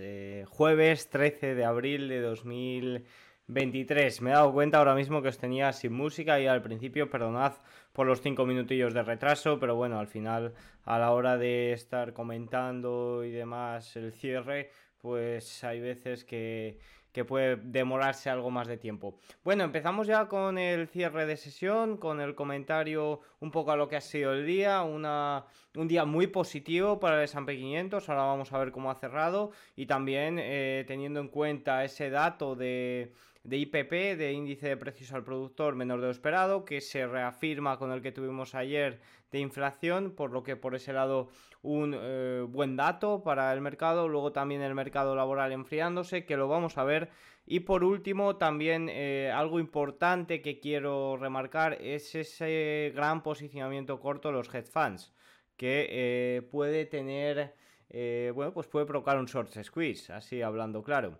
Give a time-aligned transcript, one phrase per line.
[0.00, 4.22] Eh, jueves 13 de abril de 2023.
[4.22, 7.54] Me he dado cuenta ahora mismo que os tenía sin música y al principio, perdonad
[7.92, 10.54] por los 5 minutillos de retraso, pero bueno, al final,
[10.84, 14.70] a la hora de estar comentando y demás el cierre,
[15.02, 16.78] pues hay veces que
[17.18, 19.16] que puede demorarse algo más de tiempo.
[19.42, 23.88] Bueno, empezamos ya con el cierre de sesión, con el comentario un poco a lo
[23.88, 28.22] que ha sido el día, una, un día muy positivo para el S&P 500, ahora
[28.22, 33.12] vamos a ver cómo ha cerrado y también eh, teniendo en cuenta ese dato de
[33.48, 37.78] de IPP, de índice de precios al productor menor de lo esperado, que se reafirma
[37.78, 41.30] con el que tuvimos ayer de inflación, por lo que por ese lado
[41.62, 46.48] un eh, buen dato para el mercado, luego también el mercado laboral enfriándose, que lo
[46.48, 47.10] vamos a ver,
[47.46, 54.28] y por último también eh, algo importante que quiero remarcar es ese gran posicionamiento corto
[54.28, 55.12] de los hedge funds,
[55.56, 57.54] que eh, puede tener,
[58.34, 61.18] bueno, pues puede provocar un short squeeze, así hablando claro.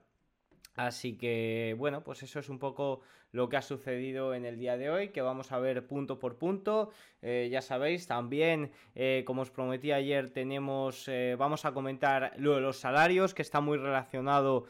[0.79, 3.01] Así que bueno, pues eso es un poco
[3.33, 6.39] lo que ha sucedido en el día de hoy, que vamos a ver punto por
[6.39, 6.93] punto.
[7.21, 12.55] Eh, ya sabéis, también, eh, como os prometí ayer, tenemos, eh, vamos a comentar lo
[12.55, 14.67] de los salarios, que está muy relacionado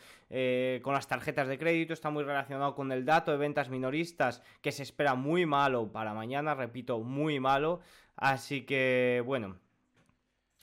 [0.83, 4.73] con las tarjetas de crédito, está muy relacionado con el dato de ventas minoristas, que
[4.73, 7.81] se espera muy malo para mañana, repito, muy malo.
[8.17, 9.59] Así que bueno,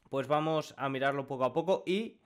[0.09, 2.17] pues vamos a mirarlo poco a poco y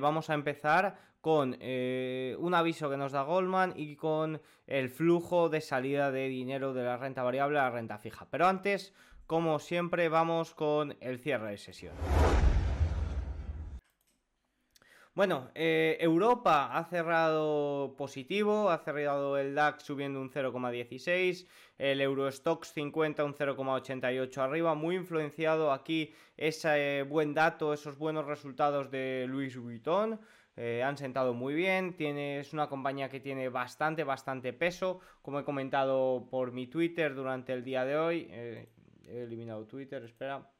[0.00, 5.48] vamos a empezar con eh, un aviso que nos da Goldman y con el flujo
[5.48, 8.26] de salida de dinero de la renta variable a la renta fija.
[8.30, 8.94] Pero antes,
[9.26, 11.94] como siempre, vamos con el cierre de sesión.
[15.18, 22.72] Bueno, eh, Europa ha cerrado positivo, ha cerrado el DAX subiendo un 0,16, el Eurostox
[22.72, 29.56] 50 un 0,88 arriba, muy influenciado aquí ese buen dato, esos buenos resultados de Louis
[29.56, 30.20] Vuitton.
[30.60, 35.38] Eh, han sentado muy bien, tiene, es una compañía que tiene bastante, bastante peso, como
[35.38, 38.68] he comentado por mi Twitter durante el día de hoy, eh,
[39.06, 40.50] he eliminado Twitter, espera,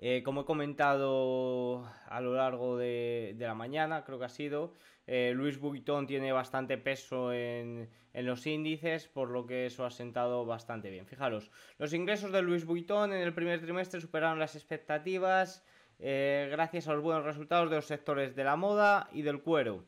[0.00, 4.74] eh, como he comentado a lo largo de, la mañana, creo que ha sido,
[5.06, 10.90] Luis Vuitton tiene bastante peso en, los índices, por lo que eso ha sentado bastante
[10.90, 11.06] bien.
[11.06, 15.64] Fijaros, los ingresos de Luis Vuitton en el primer trimestre superaron las expectativas
[15.98, 19.84] eh, gracias a los buenos resultados de los sectores de la moda y del cuero.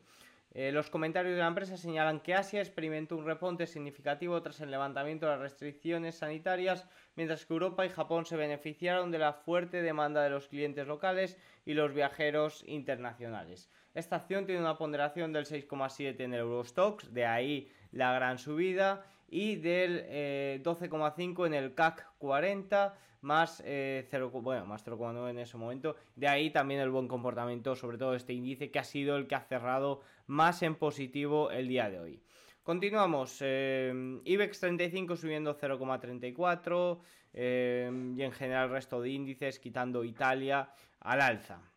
[0.53, 4.69] Eh, los comentarios de la empresa señalan que Asia experimentó un reponte significativo tras el
[4.69, 6.85] levantamiento de las restricciones sanitarias,
[7.15, 11.37] mientras que Europa y Japón se beneficiaron de la fuerte demanda de los clientes locales
[11.65, 13.69] y los viajeros internacionales.
[13.93, 19.05] Esta acción tiene una ponderación del 6,7 en el Eurostox, de ahí la gran subida,
[19.29, 25.39] y del 12,5 eh, en el CAC 40, más, eh, 0, bueno, más 0,9 en
[25.39, 25.95] ese momento.
[26.15, 29.35] De ahí también el buen comportamiento, sobre todo este índice que ha sido el que
[29.35, 32.23] ha cerrado más en positivo el día de hoy.
[32.63, 36.99] Continuamos, eh, IBEX 35 subiendo 0,34
[37.33, 41.70] eh, y en general el resto de índices quitando Italia al alza.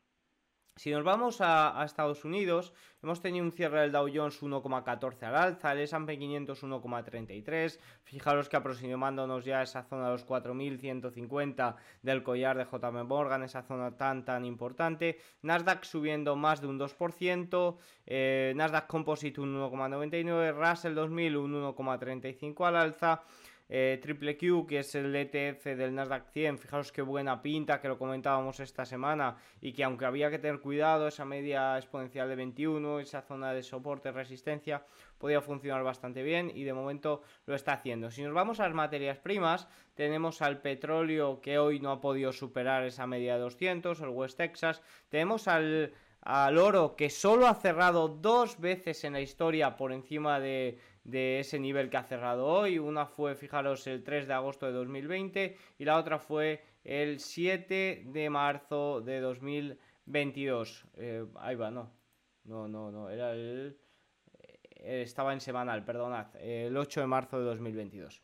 [0.76, 5.36] Si nos vamos a, Estados Unidos, hemos tenido un cierre del Dow Jones 1,14 al
[5.36, 7.78] alza, el S&P 500 1,33.
[8.02, 13.44] Fijaros que aproximándonos ya a esa zona de los 4.150 del collar de JM Morgan,
[13.44, 15.20] esa zona tan tan importante.
[15.42, 22.66] Nasdaq subiendo más de un 2%, eh, Nasdaq Composite un 1,99, Russell 2000 un 1,35
[22.66, 23.22] al alza.
[23.76, 27.88] Eh, Triple Q, que es el ETF del Nasdaq 100, fijaros qué buena pinta, que
[27.88, 32.36] lo comentábamos esta semana, y que aunque había que tener cuidado, esa media exponencial de
[32.36, 34.86] 21, esa zona de soporte, resistencia,
[35.18, 38.12] podía funcionar bastante bien y de momento lo está haciendo.
[38.12, 42.32] Si nos vamos a las materias primas, tenemos al petróleo que hoy no ha podido
[42.32, 45.92] superar esa media de 200, el West Texas, tenemos al
[46.24, 50.78] al oro que solo ha cerrado dos veces en la historia por encima de,
[51.12, 52.78] ese nivel que ha cerrado hoy.
[52.78, 58.04] Una fue, fijaros, el 3 de agosto de 2020 y la otra fue el 7
[58.06, 60.86] de marzo de 2022.
[60.96, 61.90] Eh, ahí va, no.
[62.44, 63.10] No, no, no.
[63.10, 63.78] Era el...
[64.76, 66.34] Eh, estaba en semanal, perdonad.
[66.36, 68.22] El 8 de marzo de 2022.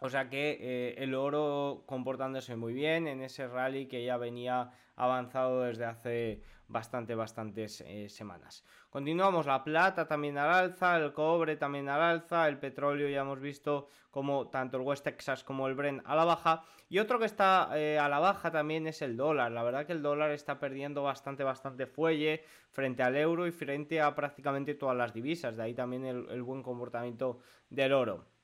[0.00, 4.72] O sea que eh, el oro comportándose muy bien en ese rally que ya venía
[4.96, 8.64] avanzado desde hace bastante, bastantes eh, semanas.
[8.90, 13.40] Continuamos, la plata también al alza, el cobre también al alza, el petróleo ya hemos
[13.40, 16.64] visto como tanto el West Texas como el Brent a la baja.
[16.88, 19.50] Y otro que está eh, a la baja también es el dólar.
[19.52, 24.00] La verdad que el dólar está perdiendo bastante, bastante fuelle frente al euro y frente
[24.00, 25.56] a prácticamente todas las divisas.
[25.56, 27.40] De ahí también el buen comportamiento
[27.70, 28.34] del oro.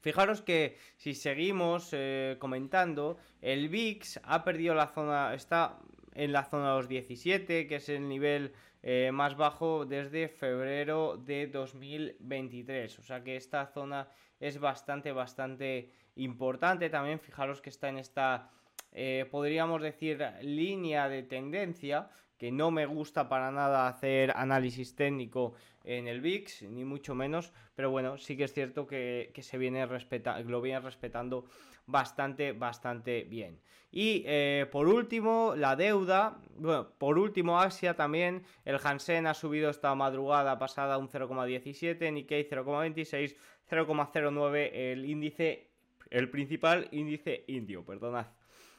[0.00, 5.78] Fijaros que si seguimos eh, comentando, el VIX ha perdido la zona, está
[6.18, 11.16] en la zona de los 17, que es el nivel eh, más bajo desde febrero
[11.16, 12.98] de 2023.
[12.98, 14.08] O sea que esta zona
[14.40, 16.90] es bastante, bastante importante.
[16.90, 18.50] También fijaros que está en esta,
[18.90, 25.54] eh, podríamos decir, línea de tendencia que no me gusta para nada hacer análisis técnico
[25.84, 29.86] en el VIX, ni mucho menos, pero bueno, sí que es cierto que, se viene
[29.86, 31.46] respeta lo viene respetando
[31.88, 33.60] bastante, bastante bien.
[33.90, 39.70] Y eh, por último, la deuda, bueno, por último Asia también, el Hansen ha subido
[39.70, 43.36] esta madrugada pasada un 0,17, Nikkei 0,26,
[43.70, 45.70] 0,09 el índice,
[46.10, 48.26] el principal índice indio, perdonad.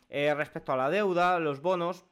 [0.09, 2.05] Eh, respecto a la deuda, los bonos,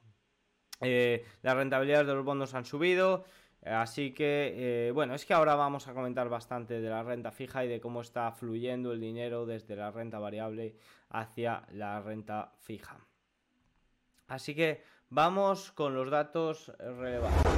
[0.81, 3.25] eh, las rentabilidades de los bonos han subido.
[3.67, 7.65] Así que, eh, bueno, es que ahora vamos a comentar bastante de la renta fija
[7.65, 10.75] y de cómo está fluyendo el dinero desde la renta variable
[11.09, 12.97] hacia la renta fija.
[14.27, 17.57] Así que vamos con los datos relevantes.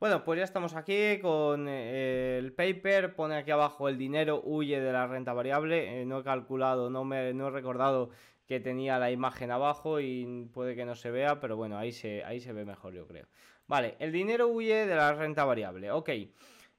[0.00, 3.14] Bueno, pues ya estamos aquí con eh, el paper.
[3.14, 6.04] Pone aquí abajo el dinero huye de la renta variable.
[6.04, 8.10] no he calculado, no, me, no he recordado
[8.46, 12.24] que tenía la imagen abajo y puede que no se vea, pero bueno, ahí se,
[12.24, 13.26] ahí se ve mejor yo creo.
[13.66, 16.10] Vale, el dinero huye de la renta variable, ok.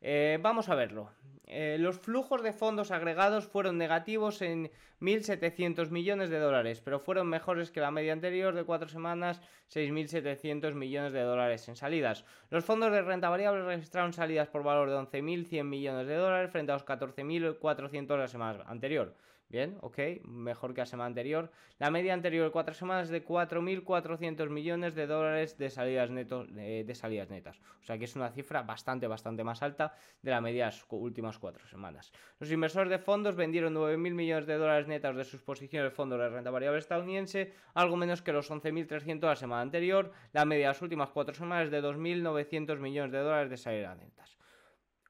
[0.02, 1.10] Eh, vamos a verlo.
[1.48, 7.28] Eh, los flujos de fondos agregados fueron negativos en 1.700 millones de dólares, pero fueron
[7.28, 9.42] mejores que la media anterior de cuatro semanas,
[9.72, 12.26] 6.700 millones de dólares en salidas.
[12.50, 16.72] Los fondos de renta variable registraron salidas por valor de 11.100 millones de dólares frente
[16.72, 19.16] a los 14.400 la semana anterior.
[19.47, 21.51] Bien, ok, mejor que la semana anterior.
[21.77, 27.30] La media anterior cuatro semanas de 4.400 millones de dólares de salidas, netos, de, salidas
[27.30, 27.62] netas.
[27.81, 29.94] O sea que es una cifra bastante, bastante más alta
[30.24, 32.12] de la media de las últimas cuatro semanas.
[32.39, 36.19] Los inversores de fondos vendieron 9.000 millones de dólares netas de sus posiciones de fondos
[36.19, 40.12] de renta variable estadounidense, algo menos que los 11.300 de la semana anterior.
[40.33, 44.36] La media de las últimas cuatro semanas de 2.900 millones de dólares de salidas netas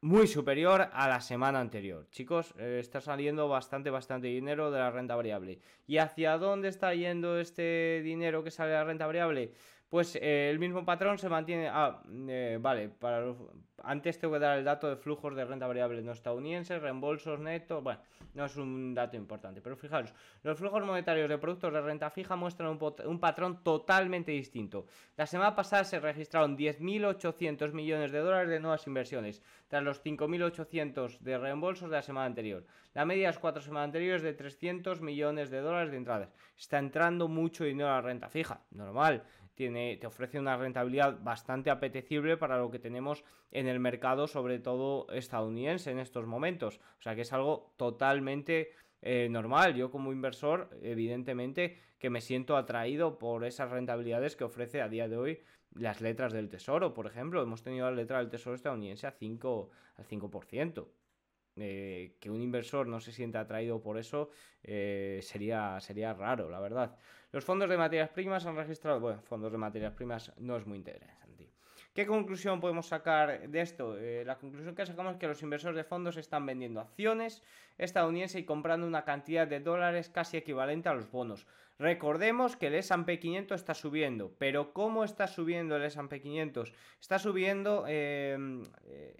[0.01, 2.07] muy superior a la semana anterior.
[2.12, 5.59] Chicos, eh, está saliendo bastante, bastante dinero de la renta variable.
[5.88, 9.51] ¿Y hacia dónde está yendo este dinero que sale de la renta variable?
[9.89, 11.69] Pues eh, el mismo patrón se mantiene.
[11.71, 13.23] Ah, eh, vale, para
[13.83, 17.83] antes tengo que dar el dato de flujos de renta variable no estadounidenses, reembolsos netos.
[17.83, 17.99] Bueno,
[18.33, 22.35] no es un dato importante, pero fijaros, los flujos monetarios de productos de renta fija
[22.35, 24.87] muestran un, un patrón totalmente distinto.
[25.17, 31.19] La semana pasada se registraron 10.800 millones de dólares de nuevas inversiones, tras los 5.800
[31.19, 32.65] de reembolsos de la semana anterior.
[32.93, 36.33] La media de las cuatro semanas anteriores de 300 millones de dólares de entradas.
[36.57, 39.23] Está entrando mucho dinero a la renta fija, normal
[39.56, 44.60] tiene, te ofrece una rentabilidad bastante apetecible para lo que tenemos en el mercado, sobre
[44.60, 46.80] todo estadounidense en estos momentos.
[47.00, 48.72] O sea que es algo totalmente
[49.02, 49.75] eh, normal.
[49.75, 55.07] Yo como inversor, evidentemente que me siento atraído por esas rentabilidades que ofrece a día
[55.07, 55.40] de hoy
[55.74, 57.42] las letras del tesoro, por ejemplo.
[57.42, 60.88] Hemos tenido la letra del tesoro estadounidense a 5, al 5%.
[61.57, 64.30] Eh, que un inversor no se sienta atraído por eso
[64.62, 66.98] eh, sería, sería raro, la verdad.
[67.35, 70.77] Los fondos de materias primas han registrado, bueno, fondos de materias primas no es muy
[70.77, 71.49] interesante.
[71.93, 73.97] ¿Qué conclusión podemos sacar de esto?
[73.97, 77.44] Eh, la conclusión que sacamos es que los inversores de fondos están vendiendo acciones
[77.77, 81.45] estadounidenses y comprando una cantidad de dólares casi equivalente a los bonos.
[81.77, 86.71] Recordemos que el S&P 500 está subiendo, pero ¿cómo está subiendo el S&P 500?
[87.01, 87.83] Está subiendo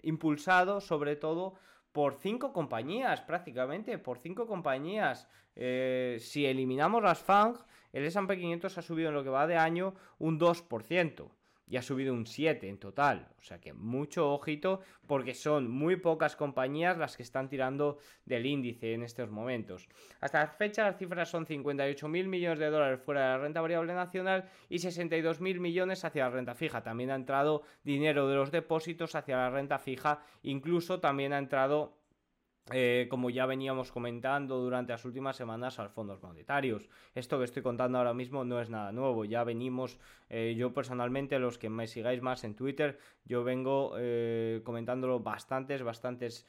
[0.02, 1.56] impulsado sobre todo
[1.92, 5.28] por cinco compañías prácticamente, por cinco compañías.
[5.54, 7.56] Eh, si eliminamos las FANG,
[7.96, 11.30] el S&P 500 ha subido en lo que va de año un 2%
[11.66, 13.28] y ha subido un 7 en total.
[13.38, 18.44] O sea que mucho ojito porque son muy pocas compañías las que están tirando del
[18.44, 19.88] índice en estos momentos.
[20.20, 23.94] Hasta la fecha las cifras son 58.000 millones de dólares fuera de la renta variable
[23.94, 26.82] nacional y 62.000 millones hacia la renta fija.
[26.82, 30.22] También ha entrado dinero de los depósitos hacia la renta fija.
[30.42, 31.96] Incluso también ha entrado
[32.72, 36.88] eh, como ya veníamos comentando durante las últimas semanas, a fondos monetarios.
[37.14, 41.38] Esto que estoy contando ahora mismo no es nada nuevo, ya venimos, eh, yo personalmente,
[41.38, 46.46] los que me sigáis más en Twitter, yo vengo eh, comentándolo bastantes, bastantes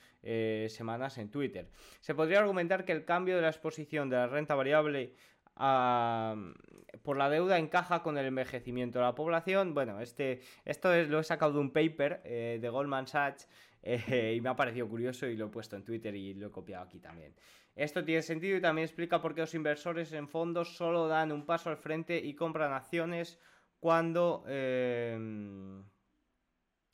[0.69, 1.69] semanas en Twitter.
[2.01, 5.13] Se podría argumentar que el cambio de la exposición de la renta variable
[5.55, 9.73] por la deuda encaja con el envejecimiento de la población.
[9.73, 13.47] Bueno, este, esto es, lo he sacado de un paper de Goldman Sachs
[13.81, 16.51] eh, y me ha parecido curioso y lo he puesto en Twitter y lo he
[16.51, 17.33] copiado aquí también.
[17.75, 21.45] Esto tiene sentido y también explica por qué los inversores en fondos solo dan un
[21.45, 23.39] paso al frente y compran acciones
[23.79, 24.43] cuando...
[24.47, 25.17] Eh,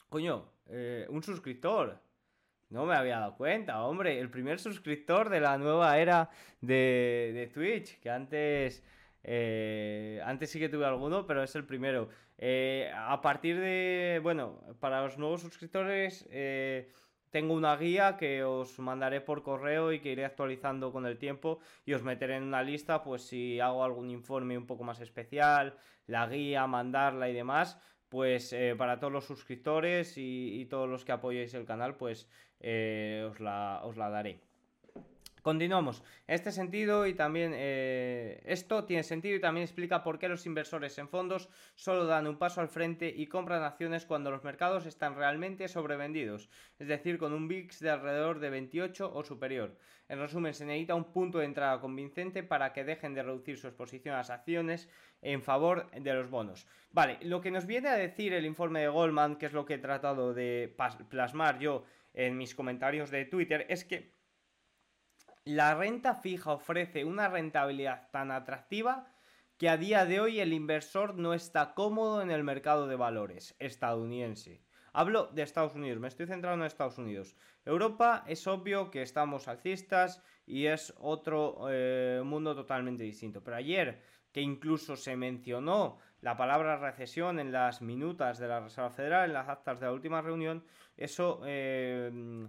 [0.09, 1.99] coño, eh, un suscriptor.
[2.69, 4.19] No me había dado cuenta, hombre.
[4.19, 8.83] El primer suscriptor de la nueva era de Twitch, que antes
[9.23, 12.09] Eh, antes sí que tuve alguno, pero es el primero.
[12.37, 16.91] Eh, a partir de, bueno, para los nuevos suscriptores eh,
[17.29, 21.59] tengo una guía que os mandaré por correo y que iré actualizando con el tiempo
[21.85, 25.77] y os meteré en una lista, pues si hago algún informe un poco más especial,
[26.05, 31.53] la guía, mandarla y demás, pues para todos los suscriptores y, todos los que apoyéis
[31.55, 34.52] el canal, pues os la daré.
[35.43, 36.01] Continuamos.
[36.25, 40.97] Este sentido y también eh, esto tiene sentido y también explica por qué los inversores
[40.99, 45.15] en fondos solo dan un paso al frente y compran acciones cuando los mercados están
[45.15, 49.77] realmente sobrevendidos, es decir, con un VIX de alrededor de 28 o superior.
[50.07, 53.67] En resumen, se necesita un punto de entrada convincente para que dejen de reducir su
[53.67, 54.87] exposición a las acciones
[55.21, 56.67] en favor de los bonos.
[56.91, 59.73] Vale, lo que nos viene a decir el informe de Goldman, que es lo que
[59.73, 60.73] he tratado de
[61.09, 61.83] plasmar yo
[62.13, 64.22] en mis comentarios de Twitter, es que
[65.45, 69.07] la renta fija ofrece una rentabilidad tan atractiva
[69.57, 73.55] que a día de hoy el inversor no está cómodo en el mercado de valores
[73.59, 74.61] estadounidense.
[74.93, 77.35] Hablo de Estados Unidos, me estoy centrando en Estados Unidos.
[77.65, 83.43] Europa es obvio que estamos alcistas y es otro eh, mundo totalmente distinto.
[83.43, 88.91] Pero ayer, que incluso se mencionó la palabra recesión en las minutas de la Reserva
[88.91, 90.63] Federal, en las actas de la última reunión,
[90.95, 92.47] eso eh,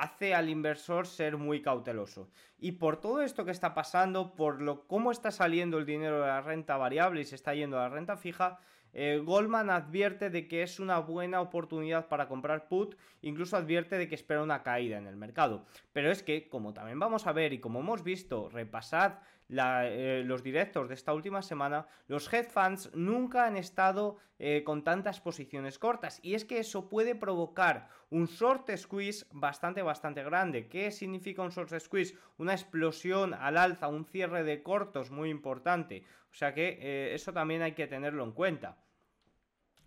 [0.00, 2.30] hace al inversor ser muy cauteloso.
[2.58, 6.26] Y por todo esto que está pasando, por lo cómo está saliendo el dinero de
[6.26, 8.58] la renta variable y se está yendo a la renta fija,
[8.92, 14.08] eh, Goldman advierte de que es una buena oportunidad para comprar put, incluso advierte de
[14.08, 15.66] que espera una caída en el mercado.
[15.92, 19.18] Pero es que, como también vamos a ver y como hemos visto, repasad
[19.52, 24.84] eh, los directos de esta última semana, los hedge funds nunca han estado eh, con
[24.84, 26.20] tantas posiciones cortas.
[26.22, 30.68] Y es que eso puede provocar un short squeeze bastante, bastante grande.
[30.68, 32.16] ¿Qué significa un short squeeze?
[32.38, 36.04] Una explosión al alza, un cierre de cortos muy importante.
[36.30, 38.78] O sea que eh, eso también hay que tenerlo en cuenta.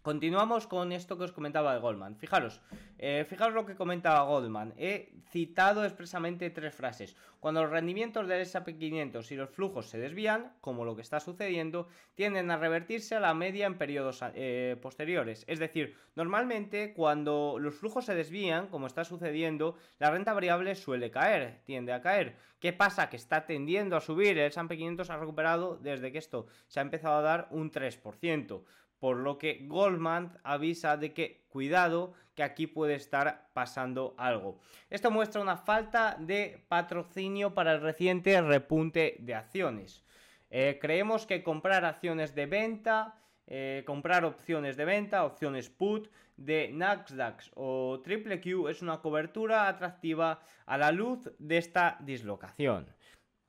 [0.04, 2.18] Continuamos con esto que os comentaba de Goldman.
[2.18, 2.60] Fijaros,
[3.00, 4.74] eh, fijaros lo que comentaba Goldman.
[4.76, 7.16] He citado expresamente tres frases.
[7.40, 11.22] Cuando los rendimientos del S&P 500 y los flujos se desvían, como lo que está
[11.22, 15.46] sucediendo, tienden a revertirse a la media en periodos eh, posteriores.
[15.48, 21.12] Es decir, normalmente cuando los flujos se desvían, como está sucediendo, la renta variable suele
[21.12, 22.36] caer, tiende a caer.
[22.60, 23.10] ¿Qué pasa?
[23.10, 24.38] Que está tendiendo a subir.
[24.38, 28.64] El S&P 500 ha recuperado desde que esto se ha empezado a dar un 3%
[29.04, 34.62] por lo que Goldman avisa de que cuidado que aquí puede estar pasando algo.
[34.90, 40.06] Esto muestra una falta de patrocinio para el reciente repunte de acciones.
[40.50, 46.08] Eh, creemos que comprar acciones de venta, eh, comprar opciones de venta, opciones put
[46.38, 52.88] de Nasdaq o Triple Q es una cobertura atractiva a la luz de esta dislocación.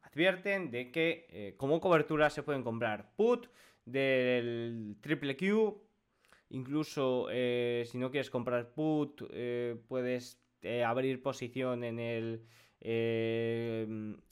[0.03, 3.47] Advierten de que eh, como cobertura se pueden comprar put
[3.85, 5.81] del triple Q.
[6.51, 12.47] Incluso eh, si no quieres comprar put, eh, puedes eh, abrir posición en el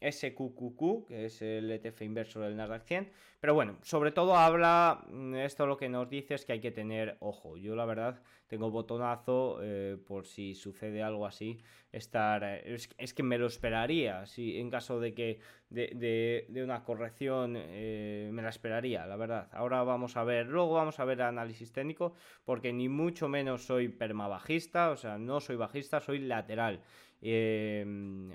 [0.01, 3.11] SQQQ, que es el ETF inversor del Nasdaq 100.
[3.41, 6.71] Pero bueno, sobre todo habla, mm, esto lo que nos dice es que hay que
[6.71, 7.57] tener ojo.
[7.57, 9.59] Yo la verdad tengo botonazo
[10.07, 11.59] por si sucede algo así.
[11.91, 18.31] Estar, es, que me lo esperaría, si en caso de que de, una corrección eh,
[18.33, 19.49] me la esperaría, la verdad.
[19.53, 23.89] Ahora vamos a ver, luego vamos a ver análisis técnico, porque ni mucho menos soy
[23.89, 26.81] permabajista, o sea, no soy bajista, soy lateral.
[27.25, 27.87] Eh,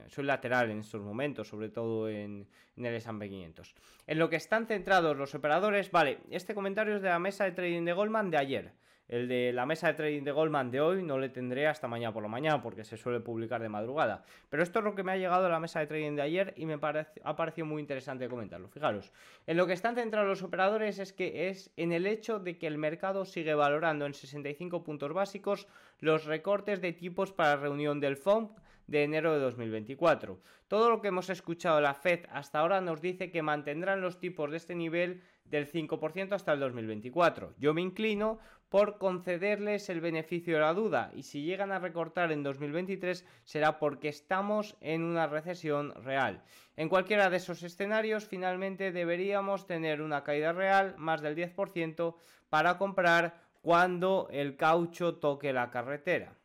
[0.08, 3.76] soy lateral en estos momentos, sobre todo en, el S&P 500.
[4.08, 7.52] En lo que están centrados los operadores, vale, este comentario es de la mesa de
[7.52, 8.72] trading de Goldman de ayer.
[9.10, 12.14] El de la mesa de trading de Goldman de hoy no le tendré hasta mañana
[12.14, 14.24] por la mañana porque se suele publicar de madrugada.
[14.50, 16.54] Pero esto es lo que me ha llegado a la mesa de trading de ayer
[16.58, 18.68] y me ha parecido muy interesante comentarlo.
[18.68, 19.14] Fijaros,
[19.48, 22.68] en lo que están centrados los operadores es que es en el hecho de que
[22.68, 25.68] el mercado sigue valorando en 65 puntos básicos
[26.00, 30.40] los recortes de tipos para reunión del FOMC de enero de 2024.
[30.68, 34.20] Todo lo que hemos escuchado de la Fed hasta ahora nos dice que mantendrán los
[34.20, 37.54] tipos de este nivel del 5% hasta el 2024.
[37.58, 38.40] Yo me inclino
[38.70, 43.80] por concederles el beneficio de la duda y si llegan a recortar en 2023 será
[43.80, 46.44] porque estamos en una recesión real.
[46.76, 52.16] En cualquiera de esos escenarios finalmente deberíamos tener una caída real más del 10%
[52.50, 56.36] para comprar cuando el caucho toque la carretera.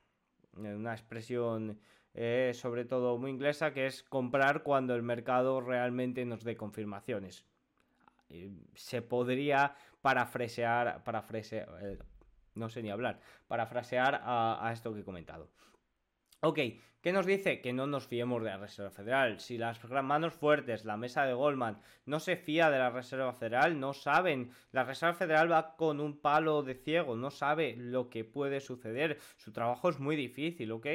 [0.55, 1.79] Una expresión
[2.15, 7.45] eh, sobre todo muy inglesa que es comprar cuando el mercado realmente nos dé confirmaciones.
[8.75, 11.99] se podría parafrasear, parafrasear, eh,
[12.55, 15.51] no sé ni hablar, parafrasear a esto que he comentado.
[16.41, 16.59] Ok,
[17.03, 17.61] ¿qué nos dice?
[17.61, 19.41] Que no nos fiemos de la Reserva Federal.
[19.41, 23.79] Si las manos fuertes, la mesa de Goldman, no se fía de la Reserva Federal,
[23.79, 24.51] no saben.
[24.71, 29.19] La Reserva Federal va con un palo de ciego, no sabe lo que puede suceder.
[29.37, 30.87] Su trabajo es muy difícil, ¿ok?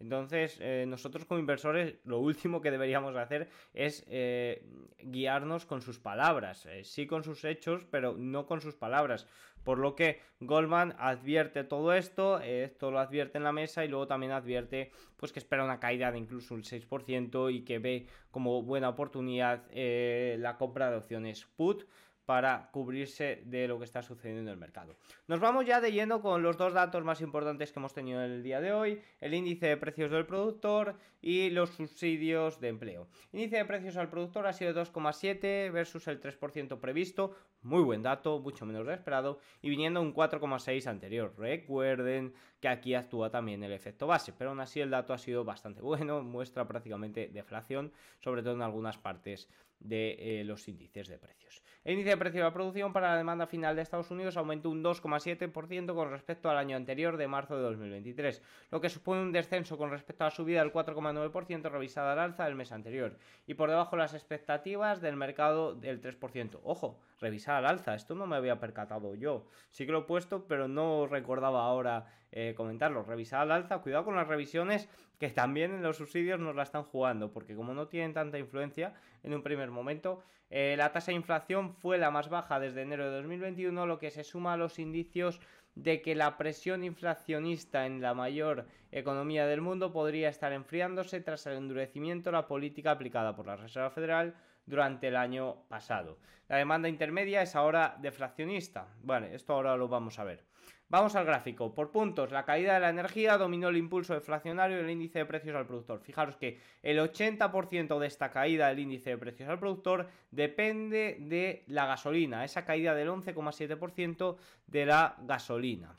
[0.00, 4.66] Entonces, eh, nosotros como inversores, lo último que deberíamos hacer es eh,
[4.98, 6.66] guiarnos con sus palabras.
[6.66, 9.26] Eh, sí con sus hechos, pero no con sus palabras.
[9.62, 14.06] Por lo que Goldman advierte todo esto, esto lo advierte en la mesa y luego
[14.06, 18.62] también advierte pues que espera una caída de incluso un 6% y que ve como
[18.62, 21.84] buena oportunidad eh, la compra de opciones put
[22.26, 24.96] para cubrirse de lo que está sucediendo en el mercado.
[25.26, 28.42] Nos vamos ya de lleno con los dos datos más importantes que hemos tenido el
[28.42, 33.08] día de hoy, el índice de precios del productor y los subsidios de empleo.
[33.32, 38.38] índice de precios al productor ha sido 2,7 versus el 3% previsto, muy buen dato,
[38.40, 41.34] mucho menos de esperado, y viniendo un 4,6 anterior.
[41.36, 45.44] Recuerden que aquí actúa también el efecto base, pero aún así el dato ha sido
[45.44, 49.48] bastante bueno, muestra prácticamente deflación, sobre todo en algunas partes
[49.84, 51.62] de eh, los índices de precios.
[51.84, 54.70] El índice de precio de la producción para la demanda final de Estados Unidos aumentó
[54.70, 59.32] un 2,7% con respecto al año anterior de marzo de 2023, lo que supone un
[59.32, 63.52] descenso con respecto a la subida del 4,9% revisada al alza del mes anterior y
[63.52, 66.60] por debajo de las expectativas del mercado del 3%.
[66.64, 69.46] Ojo, revisar al alza, esto no me había percatado yo.
[69.70, 73.04] Sí que lo he puesto, pero no recordaba ahora eh, comentarlo.
[73.04, 74.88] Revisar al alza, cuidado con las revisiones
[75.20, 78.92] que también en los subsidios nos la están jugando, porque como no tienen tanta influencia
[79.22, 83.04] en un primer momento, eh, la tasa de inflación fue la más baja desde enero
[83.04, 85.40] de 2021, lo que se suma a los indicios
[85.76, 91.46] de que la presión inflacionista en la mayor economía del mundo podría estar enfriándose tras
[91.46, 94.34] el endurecimiento de la política aplicada por la Reserva Federal
[94.66, 96.18] durante el año pasado.
[96.48, 98.88] La demanda intermedia es ahora deflacionista.
[99.02, 100.44] Bueno, esto ahora lo vamos a ver.
[100.88, 101.74] Vamos al gráfico.
[101.74, 105.56] Por puntos, la caída de la energía dominó el impulso deflacionario del índice de precios
[105.56, 106.00] al productor.
[106.00, 111.64] Fijaros que el 80% de esta caída del índice de precios al productor depende de
[111.66, 115.98] la gasolina, esa caída del 11,7% de la gasolina.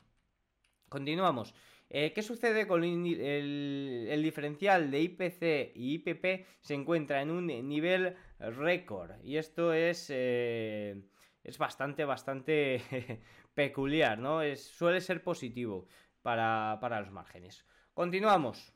[0.88, 1.54] Continuamos.
[1.88, 6.46] Eh, ¿Qué sucede con el, diferencial de IPC y IPP?
[6.60, 11.00] Se encuentra en un nivel récord y esto es, eh,
[11.46, 12.82] es bastante, bastante
[13.54, 14.42] peculiar, ¿no?
[14.42, 15.86] Es, suele ser positivo
[16.20, 17.64] para, los márgenes.
[17.94, 18.74] Continuamos.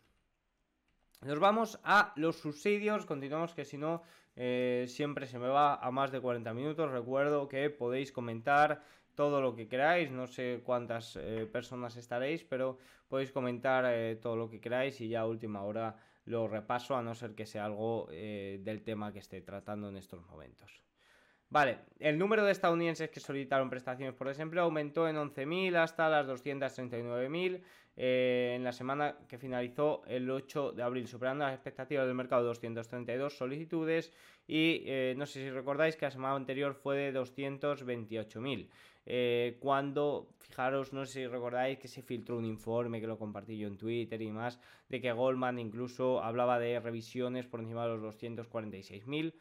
[1.23, 3.07] Nos vamos a los subsidios.
[3.07, 4.03] Continuamos que si no,
[4.37, 6.93] eh, siempre se me va a más de 40 minutos.
[6.93, 8.85] Recuerdo que podéis comentar
[9.17, 10.13] todo lo que queráis.
[10.13, 12.79] No sé cuántas eh, personas estaréis, pero
[13.09, 17.03] podéis comentar eh, todo lo que queráis y ya a última hora lo repaso, a
[17.03, 20.85] no ser que sea algo del tema que esté tratando en estos momentos.
[21.53, 26.27] Vale, el número de estadounidenses que solicitaron prestaciones por desempleo aumentó en 11.000 hasta las
[26.29, 27.61] 239.000
[27.97, 32.49] en la semana que finalizó el 8 de abril, superando las expectativas del mercado de
[32.49, 34.13] 232 solicitudes
[34.47, 34.85] y
[35.17, 38.69] no sé si recordáis que la semana anterior fue de 228.000.
[39.07, 43.59] Eh, cuando, fijaros, no sé si recordáis que se filtró un informe que lo compartí
[43.59, 47.97] yo en Twitter y más, de que Goldman incluso hablaba de revisiones por encima de
[47.97, 49.35] los 246.000.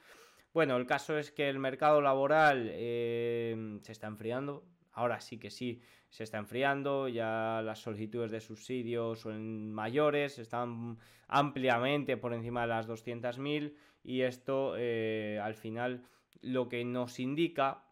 [0.54, 4.66] Bueno, el caso es que el mercado laboral eh, se está enfriando.
[4.92, 7.08] Ahora sí que sí, se está enfriando.
[7.08, 13.76] Ya las solicitudes de subsidios son mayores, están ampliamente por encima de las 200.000.
[14.04, 16.04] Y esto, eh, al final,
[16.42, 17.84] lo que nos indica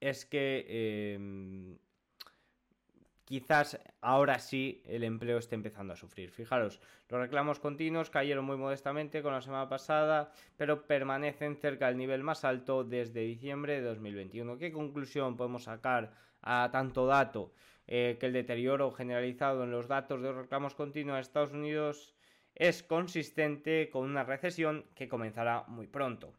[0.00, 1.78] es que em,
[3.24, 6.30] quizás ahora sí el empleo esté empezando a sufrir.
[6.30, 11.96] Fijaros, los reclamos continuos cayeron muy modestamente con la semana pasada, pero permanecen cerca del
[11.96, 14.58] nivel más alto desde diciembre de 2021.
[14.58, 17.52] ¿Qué conclusión podemos sacar a tanto dato?
[17.86, 22.14] Eh, que el deterioro generalizado en los datos de reclamos continuos de Estados Unidos
[22.54, 26.32] es consistente con una recesión que comenzará muy pronto.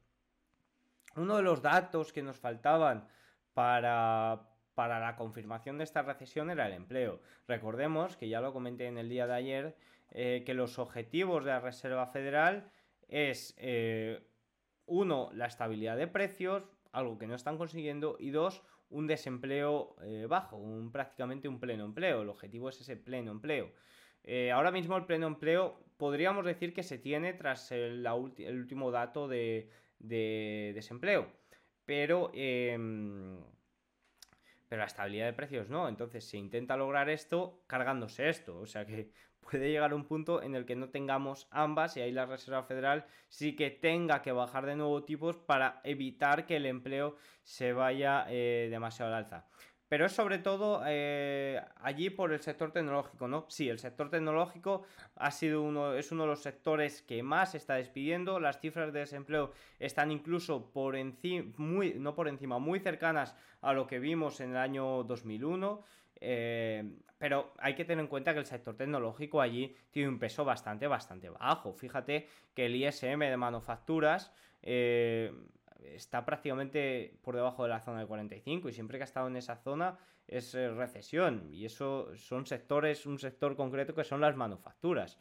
[1.15, 3.08] Uno de los datos que nos faltaban
[3.54, 4.41] para,
[4.78, 7.22] la confirmación de esta recesión era el empleo.
[7.48, 9.76] Recordemos, que ya lo comenté en el día de ayer,
[10.12, 12.70] eh, que los objetivos de la Reserva Federal
[13.08, 14.22] es, eh,
[14.86, 20.28] uno, la estabilidad de precios, algo que no están consiguiendo, y dos, un desempleo eh,
[20.30, 22.22] bajo, un, prácticamente un pleno empleo.
[22.22, 23.72] El objetivo es ese pleno empleo.
[24.54, 29.70] ahora mismo el pleno empleo podríamos decir que se tiene tras el, último dato de
[30.00, 31.28] desempleo
[31.86, 33.38] pero, em,
[34.76, 35.88] pero la estabilidad de precios no.
[35.88, 38.60] Entonces se intenta lograr esto cargándose esto.
[38.60, 39.10] O sea que
[39.40, 43.06] puede llegar un punto en el que no tengamos ambas y ahí la Reserva Federal
[43.30, 48.26] sí que tenga que bajar de nuevo tipos para evitar que el empleo se vaya
[48.28, 49.48] eh, demasiado al alza.
[49.96, 53.46] Pero es sobre todo eh, allí por el sector tecnológico, ¿no?
[53.48, 54.84] Sí, el sector tecnológico
[55.16, 59.00] ha sido uno, es uno de los sectores que más está despidiendo, las cifras de
[59.00, 64.42] desempleo están incluso por encima, muy, no por encima, muy cercanas a lo que vimos
[64.42, 65.82] en el año 2001.
[66.20, 66.84] Eh,
[67.18, 70.88] pero hay que tener en cuenta que el sector tecnológico allí tiene un peso bastante,
[70.88, 71.72] bastante bajo.
[71.72, 75.32] Fíjate que el ISM de manufacturas eh,
[75.84, 79.36] está prácticamente por debajo de la zona de 45 y siempre que ha estado en
[79.36, 84.36] esa zona es eh, recesión y eso son sectores, un sector concreto que son las
[84.36, 85.20] manufacturas.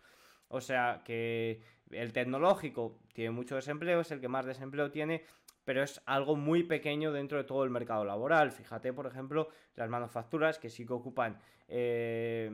[0.48, 5.24] O sea que el tecnológico tiene mucho desempleo, es el que más desempleo tiene,
[5.64, 8.52] pero es algo muy pequeño dentro de todo el mercado laboral.
[8.52, 11.38] Fíjate, por ejemplo, las manufacturas que sí que ocupan
[11.68, 12.50] eh,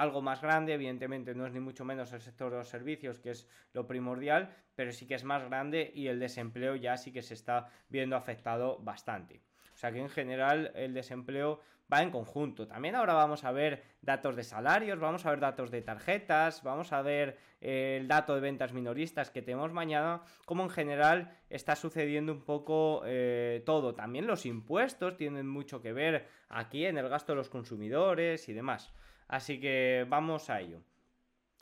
[0.00, 3.32] algo más grande, evidentemente no es ni mucho menos el sector de los servicios, que
[3.32, 7.20] es lo primordial, pero sí que es más grande y el desempleo ya sí que
[7.20, 9.42] se está viendo afectado bastante.
[9.74, 11.60] O sea que en general el desempleo
[11.92, 12.66] va en conjunto.
[12.66, 16.94] También ahora vamos a ver datos de salarios, vamos a ver datos de tarjetas, vamos
[16.94, 21.76] a ver eh, el dato de ventas minoristas que tenemos mañana, como en general está
[21.76, 23.94] sucediendo un poco eh, todo.
[23.94, 28.54] También los impuestos tienen mucho que ver aquí en el gasto de los consumidores y
[28.54, 28.94] demás.
[29.30, 30.80] Así que vamos a ello.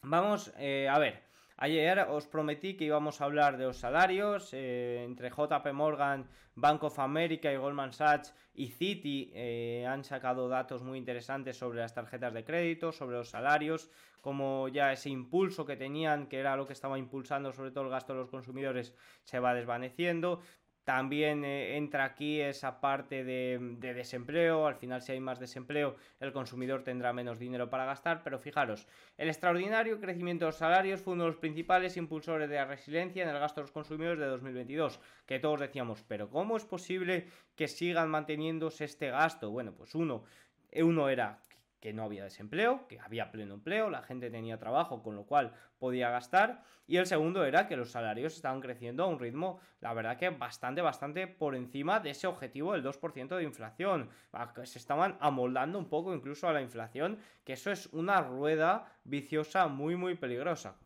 [0.03, 1.23] Vamos eh, a ver.
[1.59, 6.85] Ayer os prometí que íbamos a hablar de los salarios eh, entre JP Morgan, Bank
[6.85, 11.93] of America y Goldman Sachs y Citi eh, han sacado datos muy interesantes sobre las
[11.93, 13.91] tarjetas de crédito, sobre los salarios,
[14.23, 17.91] como ya ese impulso que tenían, que era lo que estaba impulsando sobre todo el
[17.91, 20.41] gasto de los consumidores, se va desvaneciendo.
[20.89, 24.67] También eh, entra aquí esa parte de, desempleo.
[24.67, 28.23] Al final, si hay más desempleo, el consumidor tendrá menos dinero para gastar.
[28.25, 28.87] Pero fijaros,
[29.19, 33.23] el extraordinario crecimiento de los salarios fue uno de los principales impulsores de la resiliencia
[33.23, 34.99] en el gasto de los consumidores de 2022.
[35.27, 39.51] Que todos decíamos, pero ¿cómo es posible que sigan manteniéndose este gasto?
[39.51, 40.25] Bueno, pues uno,
[40.73, 41.39] uno era
[41.81, 45.55] que no había desempleo, que había pleno empleo, la gente tenía trabajo, con lo cual
[45.79, 46.63] podía gastar.
[46.87, 50.31] Y el segundo era que los salarios estaban creciendo a un ritmo, la verdad que
[50.31, 54.11] bastante, bastante por encima de ese objetivo del 2% de inflación.
[54.65, 59.69] Se estaban amoldando un poco incluso a la inflación, que eso es una rueda viciosa
[59.69, 60.77] muy, muy peligrosa.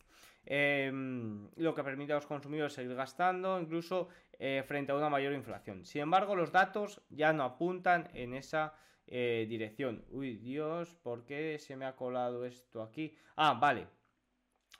[0.44, 5.32] Em, lo que permite a los consumidores seguir gastando, incluso eh, frente a una mayor
[5.34, 5.84] inflación.
[5.84, 8.74] Sin embargo, los datos ya no apuntan en esa
[9.14, 10.02] eh, dirección.
[10.10, 13.14] Uy, Dios, ¿por qué se me ha colado esto aquí?
[13.36, 13.86] Ah, vale.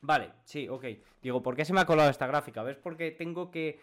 [0.01, 0.87] Vale, sí, ok.
[1.21, 2.63] Digo, ¿por qué se me ha colado esta gráfica?
[2.63, 2.79] ¿Ves?
[2.79, 3.79] Porque tengo que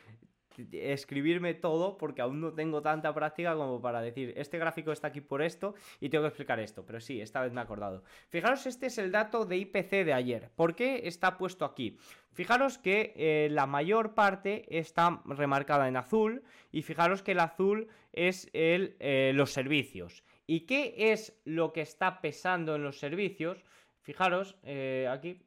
[0.72, 5.22] escribirme todo porque aún no tengo tanta práctica como para decir este gráfico está aquí
[5.22, 8.04] por esto y tengo que explicar esto, pero sí, esta vez me he acordado.
[8.30, 10.52] Fijaros, este es el dato de IPC de ayer.
[10.56, 11.98] ¿Por qué está puesto aquí?
[12.34, 17.88] Fijaros que eh, la mayor parte está remarcada en azul y fijaros que el azul
[18.14, 20.24] es el, eh, los servicios.
[20.50, 23.64] ¿Y qué es lo que está pesando en los servicios?
[24.02, 25.44] Fijaros, eh, aquí,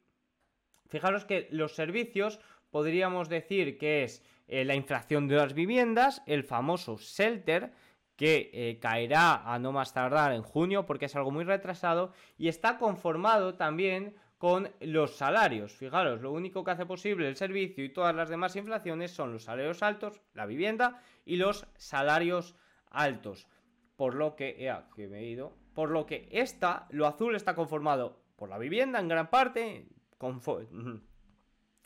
[0.87, 2.39] fijaros que los servicios
[2.71, 7.73] podríamos decir que es eh, la inflación de las viviendas, el famoso shelter,
[8.15, 12.47] que eh, caerá a no más tardar en junio porque es algo muy retrasado y
[12.47, 15.73] está conformado también con los salarios.
[15.73, 19.43] Fijaros, lo único que hace posible el servicio y todas las demás inflaciones son los
[19.43, 22.55] salarios altos, la vivienda y los salarios
[22.89, 23.47] altos
[23.95, 28.21] por lo que, que me he ido, por lo que esta, lo azul está conformado
[28.35, 29.87] por la vivienda en gran parte,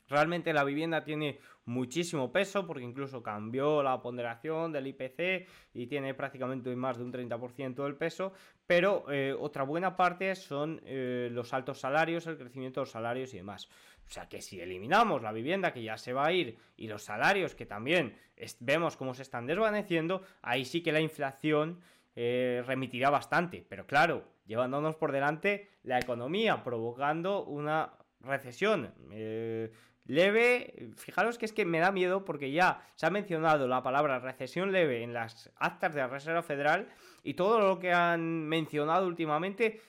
[0.10, 6.13] Realmente la vivienda tiene muchísimo peso porque incluso cambió la ponderación del IPC y tiene
[6.13, 8.32] prácticamente más de un 30% del peso,
[8.65, 13.34] pero eh, otra buena parte son eh, los altos salarios, el crecimiento de los salarios
[13.34, 13.67] y demás.
[14.06, 17.04] O sea que si eliminamos la vivienda que ya se va a ir y los
[17.04, 18.15] salarios que también
[18.62, 21.82] vemos cómo se están desvaneciendo, ahí sí que la inflación
[22.19, 23.63] eh, remitirá bastante.
[23.69, 28.91] Pero claro, llevándonos por delante la economía, provocando una recesión.
[29.12, 29.71] Eh,
[30.06, 34.17] leve, fijaros que es que me da miedo porque ya se ha mencionado la palabra
[34.17, 36.88] recesión leve en las actas de la Reserva Federal
[37.21, 39.80] y todo lo que han mencionado últimamente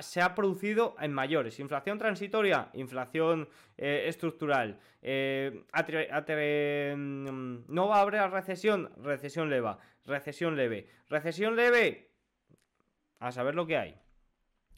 [0.00, 1.60] se ha producido en mayores.
[1.60, 4.80] Inflación transitoria, inflación eh, estructural.
[5.02, 5.62] Eh,
[6.96, 9.76] mm, no va a haber recesión, recesión leve.
[10.06, 10.88] Recesión leve.
[11.08, 12.10] Recesión leve.
[13.18, 14.00] A saber lo que hay.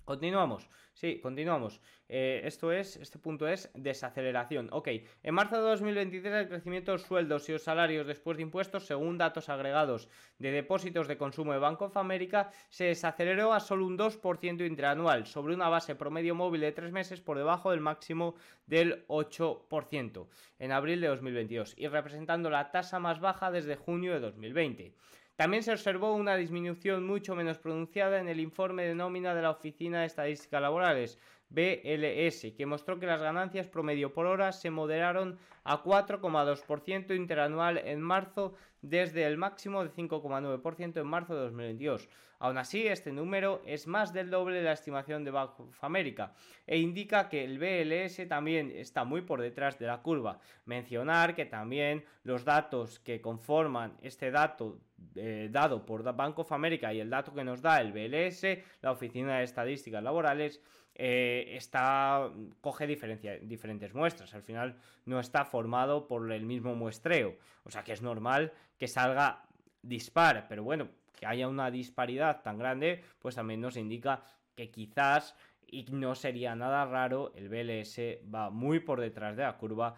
[0.05, 0.69] Continuamos.
[0.99, 1.81] Sí, continuamos.
[2.09, 4.69] Eh, esto es, este punto es desaceleración.
[4.73, 4.89] Ok,
[5.23, 8.87] en marzo de 2023 el crecimiento de los sueldos y los salarios después de impuestos,
[8.87, 10.09] según datos agregados
[10.41, 15.27] de depósitos de consumo de Bank of America, se desaceleró a solo un 2% interanual,
[15.27, 18.35] sobre una base promedio móvil de tres meses por debajo del máximo
[18.67, 20.27] del 8%
[20.59, 24.95] en abril de 2022 y representando la tasa más baja desde junio de 2020.
[25.39, 29.53] También se observó una disminución mucho menos pronunciada en el informe de nómina de la
[29.53, 31.17] Oficina de Estadísticas Laborales,
[31.49, 38.01] BLS, que mostró que las ganancias promedio por hora se moderaron a 4,2% interanual en
[38.01, 42.09] marzo desde el máximo de 5,9% en marzo de 2022.
[42.41, 46.35] Aún así, este número es más del doble de la estimación de Bank of America
[46.67, 50.41] e indica que el BLS también está muy por detrás de la curva.
[50.65, 54.81] Mencionar que también los datos que conforman este dato
[55.15, 58.45] eh, dado por Bank of America y el dato que nos da el BLS,
[58.83, 60.61] la Oficina de Estadísticas Laborales,
[60.95, 62.31] eh, está,
[62.61, 64.35] coge diferentes muestras.
[64.35, 67.37] Al final no está formado por el mismo muestreo.
[67.65, 69.45] O sea que es normal que salga
[69.83, 70.47] dispar.
[70.49, 74.23] Pero bueno, que haya una disparidad tan grande, pues también nos indica
[74.57, 78.01] que quizás, y no sería nada raro, el BLS
[78.35, 79.95] va muy por detrás de la curva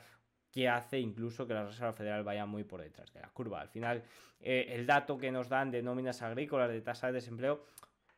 [0.50, 3.60] que hace incluso que la Reserva Federal vaya muy por detrás de la curva.
[3.60, 4.02] Al final,
[4.40, 7.64] eh, el dato que nos dan de nóminas agrícolas, de tasa de desempleo,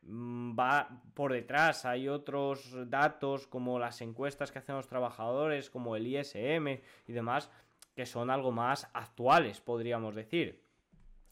[0.03, 1.85] Mm, va por detrás.
[1.85, 7.51] Hay otros datos como las encuestas que hacen los trabajadores, como el ISM y demás,
[7.95, 10.61] que son algo más actuales, podríamos decir.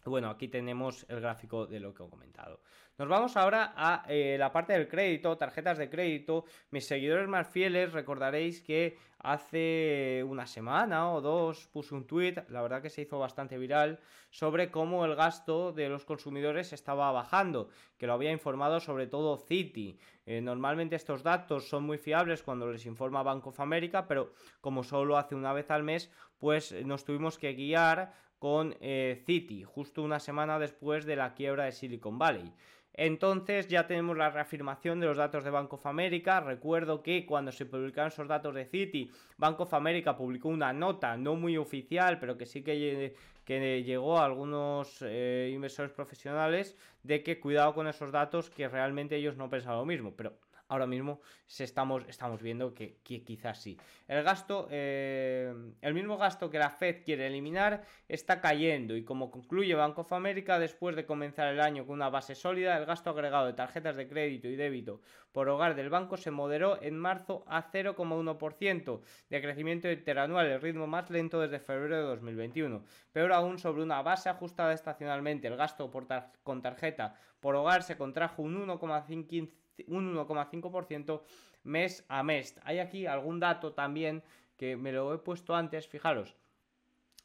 [0.04, 2.60] Bueno, aquí tenemos el gráfico de lo que he comentado.
[2.96, 6.44] Nos vamos ahora a eh, la parte del crédito, tarjetas de crédito.
[6.70, 12.62] Mis seguidores más fieles recordaréis que hace una semana o dos puse un tweet, la
[12.62, 17.68] verdad que se hizo bastante viral, sobre cómo el gasto de los consumidores estaba bajando,
[17.98, 19.98] que lo había informado sobre todo Citi.
[20.26, 24.82] Eh, normalmente estos datos son muy fiables cuando les informa Bank of America, pero como
[24.84, 30.03] solo hace una vez al mes, pues nos tuvimos que guiar con eh, Citi, justo
[30.03, 32.53] una semana después de la quiebra de Silicon Valley.
[32.94, 36.40] Entonces ya tenemos la reafirmación de los datos de Bank of America.
[36.40, 41.16] Recuerdo que cuando se publicaron esos datos de Citi, Bank of America publicó una nota
[41.18, 47.22] no muy oficial, pero que sí que, que llegó a algunos eh, inversores profesionales de
[47.22, 50.14] que cuidado con esos datos que realmente ellos no pensaban lo mismo.
[50.16, 50.33] Pero
[50.70, 53.76] ahora mismo se estamos, estamos viendo que, quizás sí.
[54.06, 55.52] El gasto, eh,
[55.83, 60.12] el mismo gasto que la Fed quiere eliminar está cayendo y como concluye Bank of
[60.12, 63.96] America, después de comenzar el año con una base sólida, el gasto agregado de tarjetas
[63.96, 65.00] de crédito y débito
[65.33, 70.87] por hogar del banco se moderó en marzo a 0,1% de crecimiento interanual, el ritmo
[70.87, 72.85] más lento desde febrero de 2021.
[73.12, 76.06] Peor aún sobre una base ajustada estacionalmente, el gasto por
[76.42, 81.22] con tarjeta por hogar se contrajo un 1,15 un 1,5%
[81.64, 82.60] mes a mes.
[82.64, 84.22] Hay aquí algún dato también
[84.56, 86.36] que me lo he puesto antes, fijaros.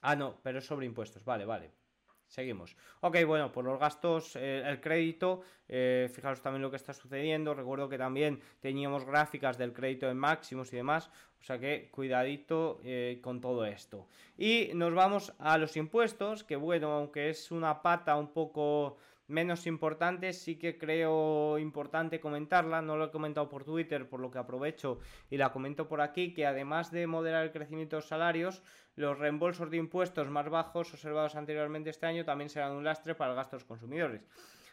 [0.02, 1.72] Ah, no, pero es sobre impuestos, vale, vale.
[2.28, 2.76] Seguimos.
[3.02, 7.54] Ok, bueno, por los gastos, eh, el crédito, eh, fijaros también lo que está sucediendo.
[7.54, 11.10] Recuerdo que también teníamos gráficas del crédito en máximos y demás.
[11.40, 14.08] O sea que cuidadito eh, con todo esto.
[14.38, 19.66] Y nos vamos a los impuestos, que bueno, aunque es una pata un poco menos
[19.66, 24.38] importante, sí que creo importante comentarla, no lo he comentado por Twitter, por lo que
[24.38, 28.62] aprovecho y la comento por aquí, que además de moderar el crecimiento de los salarios,
[28.96, 33.32] los reembolsos de impuestos más bajos observados anteriormente este año también serán un lastre para
[33.32, 34.22] el gasto de los consumidores.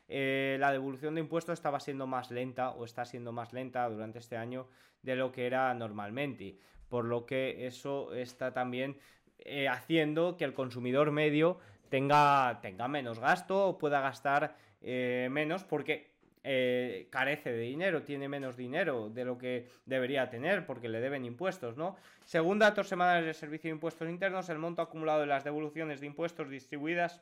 [0.09, 4.19] Eh, la devolución de impuestos estaba siendo más lenta o está siendo más lenta durante
[4.19, 4.69] este año
[5.03, 8.99] de lo que era normalmente, por lo que eso está también
[9.38, 11.59] eh, haciendo que el consumidor medio
[11.93, 18.31] tenga, tenga menos gasto o pueda gastar eh, menos porque eh, carece de dinero, tiene
[18.31, 21.97] menos dinero de lo que debería tener porque le deben impuestos, ¿no?
[22.25, 26.07] Según datos semanales del Servicio de Impuestos Internos, el monto acumulado de las devoluciones de
[26.07, 27.21] impuestos distribuidas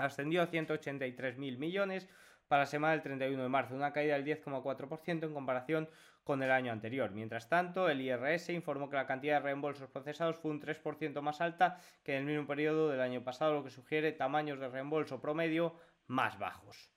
[0.00, 2.08] ascendió a 183.000 millones
[2.54, 5.88] para la semana del 31 de marzo, una caída del 10,4% en comparación
[6.22, 7.10] con el año anterior.
[7.10, 11.40] Mientras tanto, el IRS informó que la cantidad de reembolsos procesados fue un 3% más
[11.40, 15.20] alta que en el mismo periodo del año pasado, lo que sugiere tamaños de reembolso
[15.20, 15.74] promedio
[16.06, 16.92] más bajos.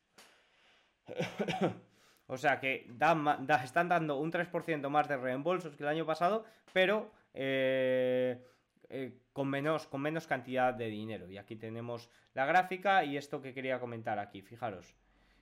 [2.27, 2.87] o sea que
[3.63, 8.45] están dando un 3% más de reembolsos que el año pasado, pero eh,
[8.89, 11.27] eh, con, menos, con menos cantidad de dinero.
[11.31, 14.93] Y aquí tenemos la gráfica y esto que quería comentar aquí, fijaros.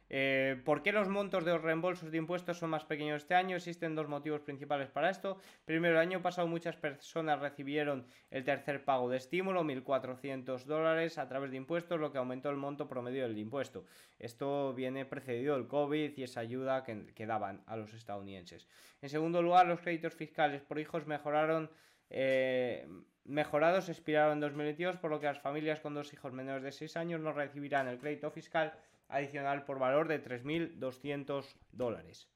[0.09, 3.55] Eh, ¿Por qué los montos de los reembolsos de impuestos son más pequeños este año?
[3.55, 5.37] Existen dos motivos principales para esto.
[5.65, 11.27] Primero, el año pasado muchas personas recibieron el tercer pago de estímulo, 1.400 dólares a
[11.27, 13.85] través de impuestos, lo que aumentó el monto promedio del impuesto.
[14.19, 18.67] Esto viene precedido del COVID y esa ayuda que, daban a los estadounidenses.
[19.01, 21.71] En segundo lugar, los créditos fiscales por hijos mejoraron.
[22.11, 22.87] Eh,
[23.23, 26.95] mejorados expiraron en 2022, por lo que las familias con dos hijos menores de 6
[26.97, 28.73] años no recibirán el crédito fiscal
[29.07, 32.29] adicional por valor de 3.200 dólares.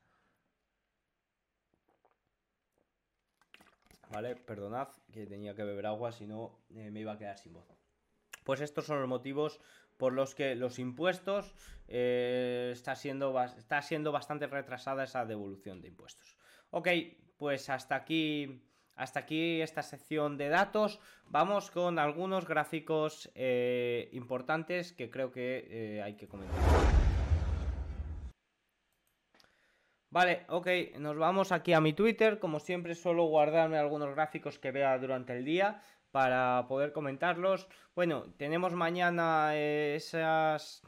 [4.10, 7.54] Vale, perdonad que tenía que beber agua, si no eh, me iba a quedar sin
[7.54, 7.68] voz.
[8.44, 9.60] Pues estos son los motivos
[9.98, 11.54] por los que los impuestos
[11.88, 16.38] eh, está, siendo, está siendo bastante retrasada esa devolución de impuestos.
[16.72, 16.88] Ok,
[17.38, 18.64] pues hasta aquí,
[19.00, 21.00] hasta aquí esta sección de datos.
[21.28, 26.60] Vamos con algunos gráficos eh, importantes que creo que eh, hay que comentar.
[30.12, 32.40] Vale, ok, nos vamos aquí a mi Twitter.
[32.40, 35.82] Como siempre, suelo guardarme algunos gráficos que vea durante el día
[36.12, 37.70] para poder comentarlos.
[37.96, 40.82] Bueno, tenemos mañana eh, esas,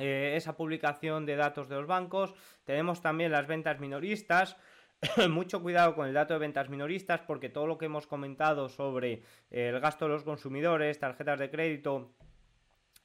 [0.00, 2.34] esa publicación de datos de los bancos.
[2.64, 4.56] Tenemos también las ventas minoristas.
[5.30, 9.22] Mucho cuidado con el dato de ventas minoristas porque todo lo que hemos comentado sobre
[9.50, 12.12] eh, el gasto de los consumidores, tarjetas de crédito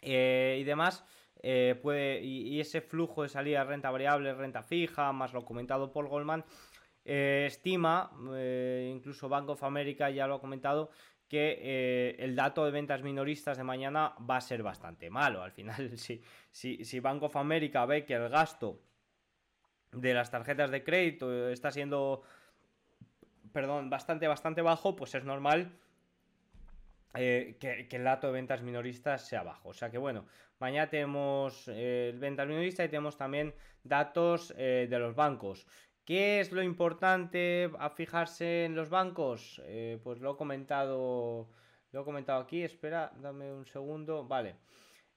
[0.01, 1.03] y demás,
[1.81, 6.45] puede, y, ese flujo de salida renta variable, renta fija, más lo comentado por Goldman,
[7.03, 8.11] estima,
[8.87, 10.91] incluso Bank of America ya lo ha comentado,
[11.27, 15.41] que eh, el dato de ventas minoristas de mañana va a ser bastante malo.
[15.41, 18.81] Al final, si, si, si Bank of America ve que el gasto
[19.95, 22.23] de las tarjetas de crédito está siendo,
[23.53, 25.71] perdón, bastante, bastante bajo, pues es normal
[27.15, 29.69] eh, que, el dato de ventas minoristas sea bajo.
[29.69, 30.25] O sea que bueno,
[30.59, 33.53] mañana tenemos eh, ventas minoristas y tenemos también
[33.83, 35.67] datos de los bancos.
[36.05, 39.59] ¿Qué es lo importante a fijarse en los bancos?
[39.65, 41.49] Eh, pues lo he comentado.
[41.91, 42.61] Lo he comentado aquí.
[42.61, 44.23] Espera, dame un segundo.
[44.23, 44.55] Vale.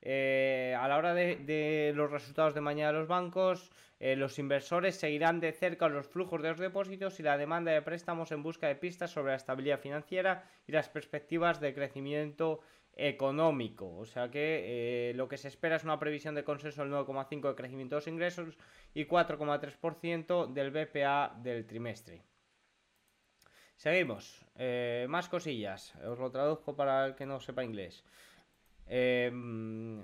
[0.00, 4.96] Eh, a la hora de, los resultados de mañana de los bancos, eh, los inversores
[4.96, 8.68] seguirán de cerca los flujos de los depósitos y la demanda de préstamos en busca
[8.68, 12.60] de pistas sobre la estabilidad financiera y las perspectivas de crecimiento
[12.94, 13.96] económico.
[13.96, 17.48] O sea que eh, lo que se espera es una previsión de consenso del 9,5%
[17.48, 18.56] de crecimiento de los ingresos
[18.94, 22.22] y 4,3% del BPA del trimestre.
[23.76, 24.44] Seguimos.
[25.06, 25.94] Más cosillas.
[26.04, 28.04] Os lo traduzco para el que no sepa inglés.
[28.88, 30.00] Em,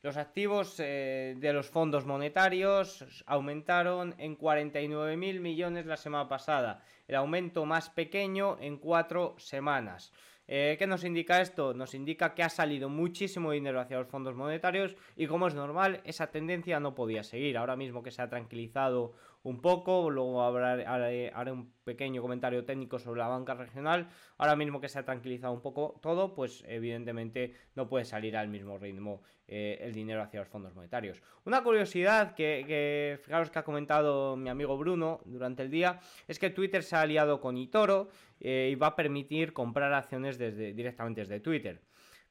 [0.00, 7.16] los activos eh, de los fondos monetarios aumentaron en 49.000 millones la semana pasada, el
[7.16, 10.12] aumento más pequeño en cuatro semanas.
[10.50, 11.74] Eh, ¿Qué nos indica esto?
[11.74, 16.00] Nos indica que ha salido muchísimo dinero hacia los fondos monetarios y como es normal,
[16.04, 17.58] esa tendencia no podía seguir.
[17.58, 23.20] Ahora mismo que se ha tranquilizado un poco, luego haré, un pequeño comentario técnico sobre
[23.20, 24.08] la banca regional.
[24.36, 28.48] Ahora mismo que se ha tranquilizado un poco todo, pues evidentemente no puede salir al
[28.48, 31.22] mismo ritmo eh, el dinero hacia los fondos monetarios.
[31.44, 36.50] Una curiosidad que, fijaros que ha comentado mi amigo Bruno durante el día es que
[36.50, 41.22] Twitter se ha aliado con Itoro eh, y va a permitir comprar acciones desde, directamente
[41.22, 41.80] desde Twitter.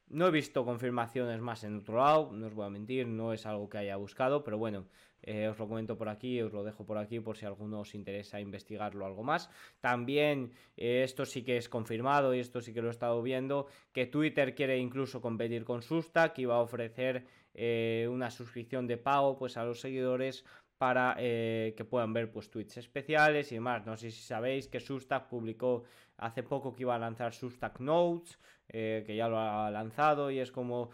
[0.09, 3.45] No he visto confirmaciones más en otro lado, no os voy a mentir, no es
[3.45, 4.85] algo que haya buscado, pero bueno,
[5.23, 7.95] eh, os lo comento por aquí, os lo dejo por aquí por si alguno os
[7.95, 9.49] interesa investigarlo algo más.
[9.81, 13.67] También eh, esto sí que es confirmado y esto sí que lo he estado viendo,
[13.91, 18.97] que Twitter quiere incluso competir con Substack y va a ofrecer eh, una suscripción de
[18.97, 20.45] pago pues a los seguidores
[20.77, 23.83] para que puedan ver pues tweets especiales y demás.
[23.87, 25.85] No sé si sabéis que Substack publicó
[26.17, 30.51] hace poco que iba a lanzar Substack Notes, que ya lo ha lanzado y es
[30.51, 30.91] como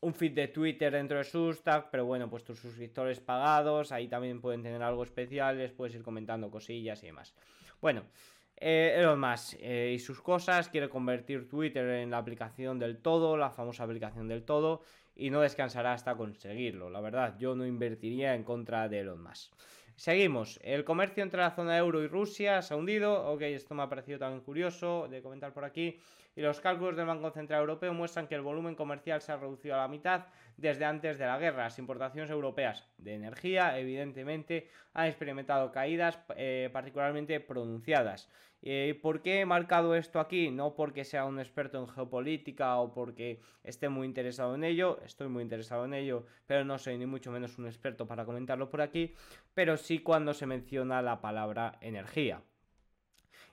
[0.00, 4.40] un feed de Twitter dentro de Substack, pero bueno, pues tus suscriptores pagados, ahí también
[4.40, 7.34] pueden tener algo especial, les puedes ir comentando cosillas y demás.
[7.80, 8.04] Bueno,
[8.56, 13.36] eh, Elon Musk eh, y sus cosas, quiere convertir Twitter en la aplicación del todo,
[13.36, 14.82] la famosa aplicación del todo,
[15.14, 16.90] y no descansará hasta conseguirlo.
[16.90, 19.52] La verdad, yo no invertiría en contra de Elon Musk.
[19.96, 20.60] Seguimos.
[20.62, 23.32] El comercio entre la zona euro y Rusia se ha hundido.
[23.32, 25.98] Ok, esto me ha parecido también curioso de comentar por aquí.
[26.36, 29.74] Y los cálculos del Banco Central Europeo muestran que el volumen comercial se ha reducido
[29.74, 30.26] a la mitad
[30.58, 31.64] desde antes de la guerra.
[31.64, 38.28] Las importaciones europeas de energía, evidentemente, han experimentado caídas eh, particularmente pronunciadas.
[38.62, 40.50] Eh, ¿Por qué he marcado esto aquí?
[40.50, 45.28] No porque sea un experto en geopolítica o porque esté muy interesado en ello, estoy
[45.28, 48.82] muy interesado en ello, pero no soy ni mucho menos un experto para comentarlo por
[48.82, 49.14] aquí,
[49.54, 52.42] pero sí cuando se menciona la palabra energía.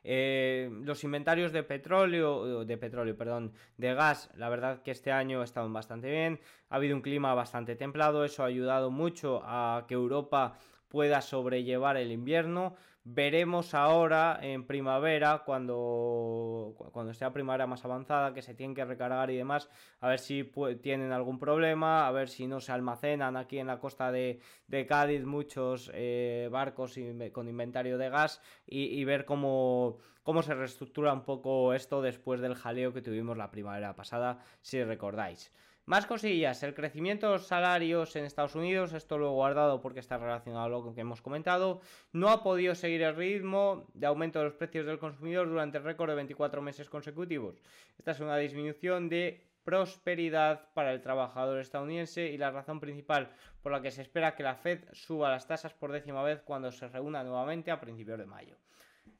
[0.03, 5.43] Eh, los inventarios de petróleo, de petróleo, perdón, de gas, la verdad que este año
[5.43, 6.39] estaban bastante bien.
[6.69, 10.57] Ha habido un clima bastante templado, eso ha ayudado mucho a que Europa
[10.89, 12.75] pueda sobrellevar el invierno.
[13.05, 19.29] Veremos ahora en primavera, cuando, cuando sea primavera más avanzada, que se tienen que recargar
[19.29, 20.49] y demás, a ver si
[20.81, 24.39] tienen algún problema, a ver si no se almacenan aquí en la costa de,
[24.87, 26.97] Cádiz muchos eh, barcos
[27.33, 32.55] con inventario de gas y, ver cómo, cómo se reestructura un poco esto después del
[32.55, 35.51] jaleo que tuvimos la primavera pasada, si recordáis.
[35.85, 39.99] Más cosillas, el crecimiento de los salarios en Estados Unidos, esto lo he guardado porque
[39.99, 41.81] está relacionado a lo que hemos comentado,
[42.13, 45.83] no ha podido seguir el ritmo de aumento de los precios del consumidor durante el
[45.83, 47.61] récord de 24 meses consecutivos.
[47.97, 53.73] Esta es una disminución de prosperidad para el trabajador estadounidense y la razón principal por
[53.73, 56.87] la que se espera que la Fed suba las tasas por décima vez cuando se
[56.87, 58.55] reúna nuevamente a principios de mayo.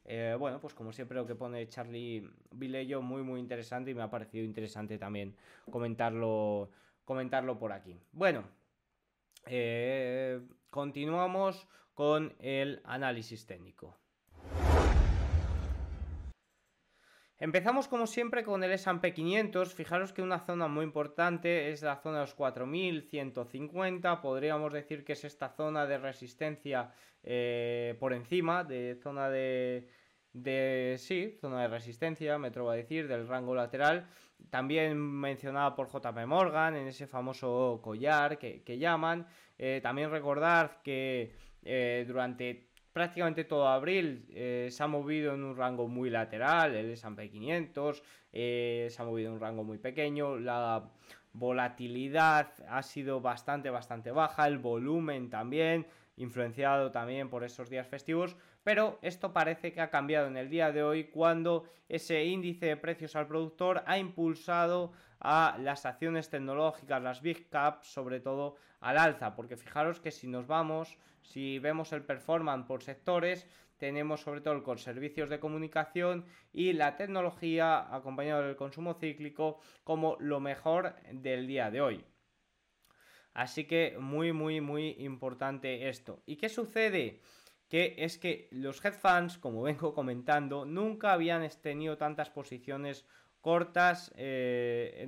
[0.04, 4.02] Eh, bueno, pues como siempre lo que pone Charlie Vilello, muy muy interesante y me
[4.02, 5.34] ha parecido interesante también
[5.70, 6.70] comentarlo,
[7.04, 7.98] comentarlo por aquí.
[8.12, 8.44] Bueno,
[9.46, 13.96] eh, continuamos con el análisis técnico.
[17.44, 19.74] Empezamos como siempre con el S&P 500.
[19.74, 24.22] Fijaros que una zona muy importante es la zona de los 4150.
[24.22, 29.90] Podríamos decir que es esta zona de resistencia eh, por encima de zona de,
[30.32, 34.08] de sí, zona de resistencia, me atrevo a decir, del rango lateral.
[34.48, 39.26] También mencionada por JP Morgan en ese famoso collar que, llaman.
[39.58, 45.56] Eh, también recordar que eh, durante prácticamente todo abril eh, se ha movido en un
[45.56, 50.38] rango muy lateral, el S&P 500 eh, se ha movido en un rango muy pequeño,
[50.38, 50.90] la
[51.32, 58.36] volatilidad ha sido bastante, bastante baja, el volumen también, influenciado también por esos días festivos,
[58.64, 62.76] pero esto parece que ha cambiado en el día de hoy cuando ese índice de
[62.76, 68.98] precios al productor ha impulsado a las acciones tecnológicas, las big caps, sobre todo al
[68.98, 73.46] alza, porque fijaros que si nos vamos, si vemos el performance por sectores,
[73.76, 80.16] tenemos sobre todo con servicios de comunicación y la tecnología acompañado del consumo cíclico como
[80.20, 82.04] lo mejor del día de hoy.
[83.34, 86.22] Así que muy, muy, muy importante esto.
[86.24, 87.20] ¿Y qué sucede?
[87.74, 93.04] Que es que los hedge funds, como vengo comentando, nunca habían tenido tantas posiciones
[93.40, 95.04] cortas eh,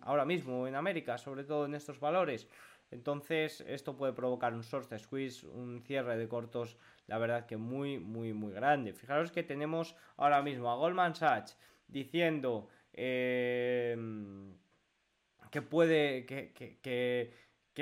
[0.00, 2.48] ahora mismo en América, sobre todo en estos valores.
[2.90, 7.98] Entonces, esto puede provocar un short squeeze, un cierre de cortos, la verdad que muy,
[7.98, 8.94] muy, muy grande.
[8.94, 13.94] Fijaros que tenemos ahora mismo a Goldman Sachs diciendo eh,
[15.50, 17.34] que puede, que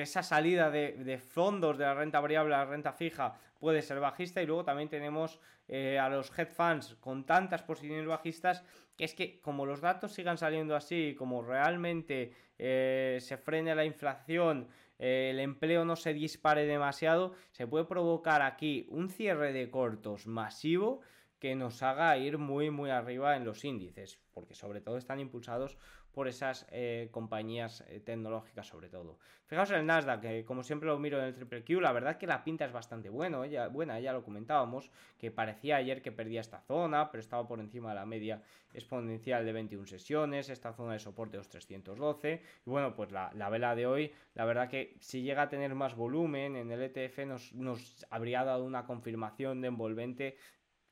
[0.03, 4.43] esa salida de, fondos de la renta variable a la renta fija puede ser bajista
[4.43, 8.65] y luego también tenemos eh, a los hedge funds con tantas posiciones bajistas
[8.97, 13.85] que es que como los datos sigan saliendo así, como realmente eh, se frene la
[13.85, 14.69] inflación,
[14.99, 20.27] eh, el empleo no se dispare demasiado, se puede provocar aquí un cierre de cortos
[20.27, 21.01] masivo
[21.39, 25.77] que nos haga ir muy muy arriba en los índices, porque sobre todo están impulsados
[26.15, 29.19] por esas eh, compañías eh, tecnológicas sobre todo.
[29.47, 32.17] Fijaos en el Nasdaq, que como siempre lo miro en el triple Q, la verdad
[32.17, 36.13] que la pinta es bastante bueno, ella, buena, ya lo comentábamos, que parecía ayer que
[36.13, 38.43] perdía esta zona, pero estaba por encima de la media
[38.73, 43.31] exponencial de 21 sesiones, esta zona de soporte de los 312, y bueno, pues la,
[43.51, 47.27] vela de hoy, la verdad que si llega a tener más volumen en el ETF
[47.27, 50.37] nos, nos habría dado una confirmación de envolvente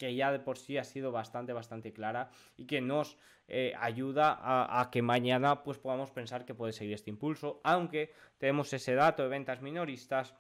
[0.03, 4.37] que ya de por sí ha sido bastante, bastante clara y que nos eh, ayuda
[4.43, 9.23] a, que mañana pues podamos pensar que puede seguir este impulso, aunque tenemos ese dato
[9.23, 10.35] de ventas minoristas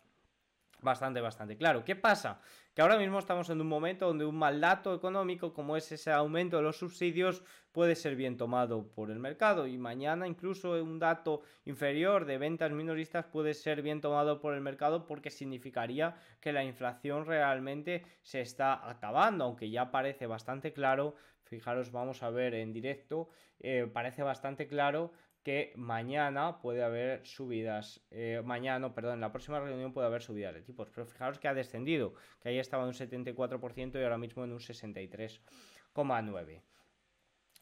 [0.82, 1.84] bastante, bastante claro.
[1.84, 2.40] ¿Qué pasa?
[2.74, 6.10] Que ahora mismo estamos en un momento donde un mal dato económico como es ese
[6.10, 10.98] aumento de los subsidios puede ser bien tomado por el mercado y mañana incluso un
[10.98, 16.52] dato inferior de ventas minoristas puede ser bien tomado por el mercado porque significaría que
[16.52, 21.14] la inflación realmente se está acabando, aunque ya parece bastante claro,
[21.44, 23.28] fijaros vamos a ver en directo,
[23.60, 25.12] eh, parece bastante claro
[25.42, 30.54] que mañana puede haber subidas, eh, mañana, perdón, en la próxima reunión puede haber subidas
[30.54, 34.18] de tipos, pero fijaros que ha descendido, que ahí estaba en un 74% y ahora
[34.18, 36.62] mismo en un 63,9%.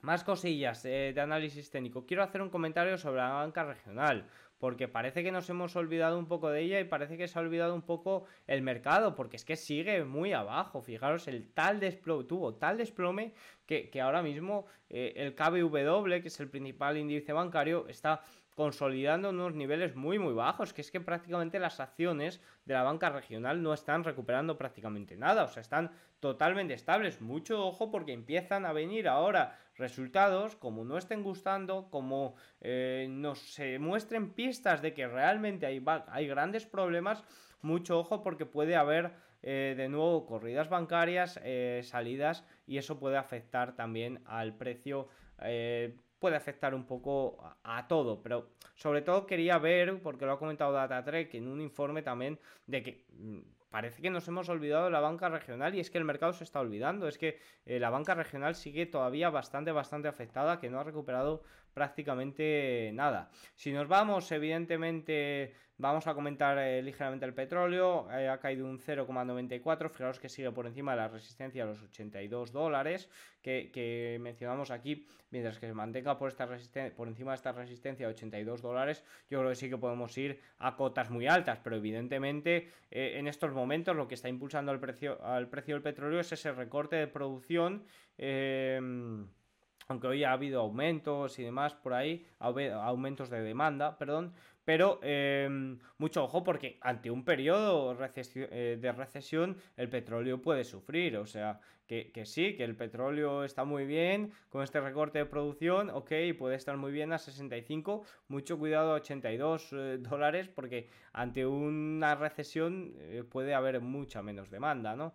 [0.03, 2.07] Más cosillas eh, de análisis técnico.
[2.07, 4.27] Quiero hacer un comentario sobre la banca regional,
[4.61, 7.43] porque parece que nos hemos olvidado un poco de ella y parece que se ha
[7.43, 10.83] olvidado un poco el mercado, porque es que sigue muy abajo.
[10.83, 13.33] Fijaros, el tal desplome, tuvo tal desplome
[13.67, 18.21] que, ahora mismo eh, el KBW, que es el principal índice bancario, está
[18.55, 23.09] consolidando unos niveles muy muy bajos, que es que prácticamente las acciones de la banca
[23.09, 27.23] regional no están recuperando prácticamente nada, o sea, están totalmente estables.
[27.23, 33.39] Mucho ojo porque empiezan a venir ahora resultados, como no estén gustando, como eh, nos
[33.55, 37.25] se muestren pistas de que realmente hay, hay grandes problemas,
[37.63, 39.13] mucho ojo porque puede haber
[39.43, 45.09] eh, de nuevo corridas bancarias, eh, salidas y eso puede afectar también al precio
[46.19, 50.75] puede afectar un poco a, todo, pero sobre todo quería ver, porque lo ha comentado
[50.75, 53.39] DataTrek en un informe también, de que mm,
[53.71, 56.45] parece que nos hemos olvidado de la banca regional y es que el mercado se
[56.45, 60.81] está olvidando, es que eh, la banca regional sigue todavía bastante, bastante afectada, que no
[60.81, 61.43] ha recuperado
[61.73, 63.31] prácticamente nada.
[63.55, 68.07] Si nos vamos, evidentemente Vamos a comentar eh, ligeramente el petróleo.
[68.13, 69.89] Eh, ha caído un 0,94.
[69.89, 73.09] Fijaros que sigue por encima de la resistencia a los 82 dólares
[73.41, 75.07] que, mencionamos aquí.
[75.31, 76.35] Mientras que se mantenga por,
[76.95, 80.39] por encima de esta resistencia de 82 dólares, yo creo que sí que podemos ir
[80.59, 81.61] a cotas muy altas.
[81.65, 85.83] Pero evidentemente eh, en estos momentos lo que está impulsando el precio, al precio del
[85.83, 87.87] petróleo es ese recorte de producción
[89.91, 94.33] aunque hoy ha habido aumentos y demás por ahí, aumentos de demanda, perdón,
[94.65, 101.17] pero em, mucho ojo porque ante un periodo eh, de recesión el petróleo puede sufrir,
[101.17, 105.91] o sea, que, sí, que el petróleo está muy bien con este recorte de producción,
[105.91, 111.45] ok, puede estar muy bien a 65, mucho cuidado a 82 eh, dólares porque ante
[111.45, 115.15] una recesión eh, puede haber mucha menos demanda, ¿no?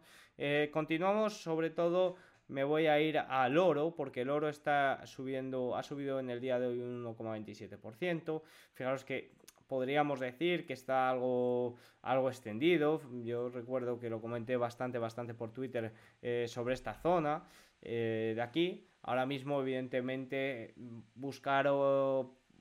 [0.74, 2.18] continuamos sobre todo
[2.48, 6.40] me voy a ir al oro porque el oro está subiendo, ha subido en el
[6.40, 8.42] día de hoy un 1,27%.
[8.74, 9.34] Fijaros que
[9.68, 13.02] podríamos decir que está algo, algo extendido.
[13.24, 17.44] Yo recuerdo que lo comenté bastante, bastante por Twitter eh, sobre esta zona
[17.82, 18.88] eh, de aquí.
[19.02, 20.74] Ahora mismo, evidentemente,
[21.14, 21.68] buscar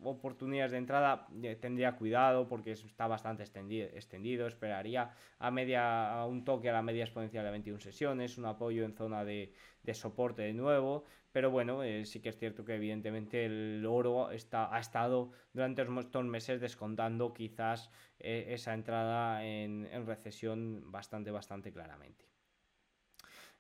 [0.05, 6.71] oportunidades de entrada eh, tendría cuidado porque está bastante extendido, esperaría a media un toque
[6.71, 9.53] a la media exponencial de 21 sesiones, un apoyo en zona de,
[9.93, 14.75] soporte de nuevo, pero bueno, eh, sí que es cierto que evidentemente el oro está,
[14.75, 21.73] ha estado durante estos meses descontando quizás eh, esa entrada en, en recesión bastante, bastante
[21.73, 22.25] claramente.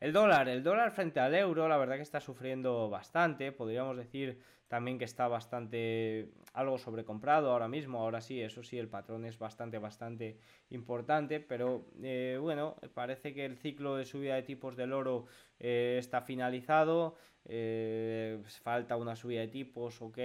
[0.00, 4.38] El dólar, el dólar frente al euro, la verdad que está sufriendo bastante, podríamos decir
[4.74, 9.38] también que está bastante algo sobrecomprado ahora mismo, ahora sí, eso sí, el patrón es
[9.38, 10.36] bastante, bastante
[10.70, 15.26] importante, pero eh, bueno, parece que el ciclo de subida de tipos del oro
[15.60, 17.14] eh, está finalizado,
[17.44, 20.18] eh, falta una subida de tipos, ok,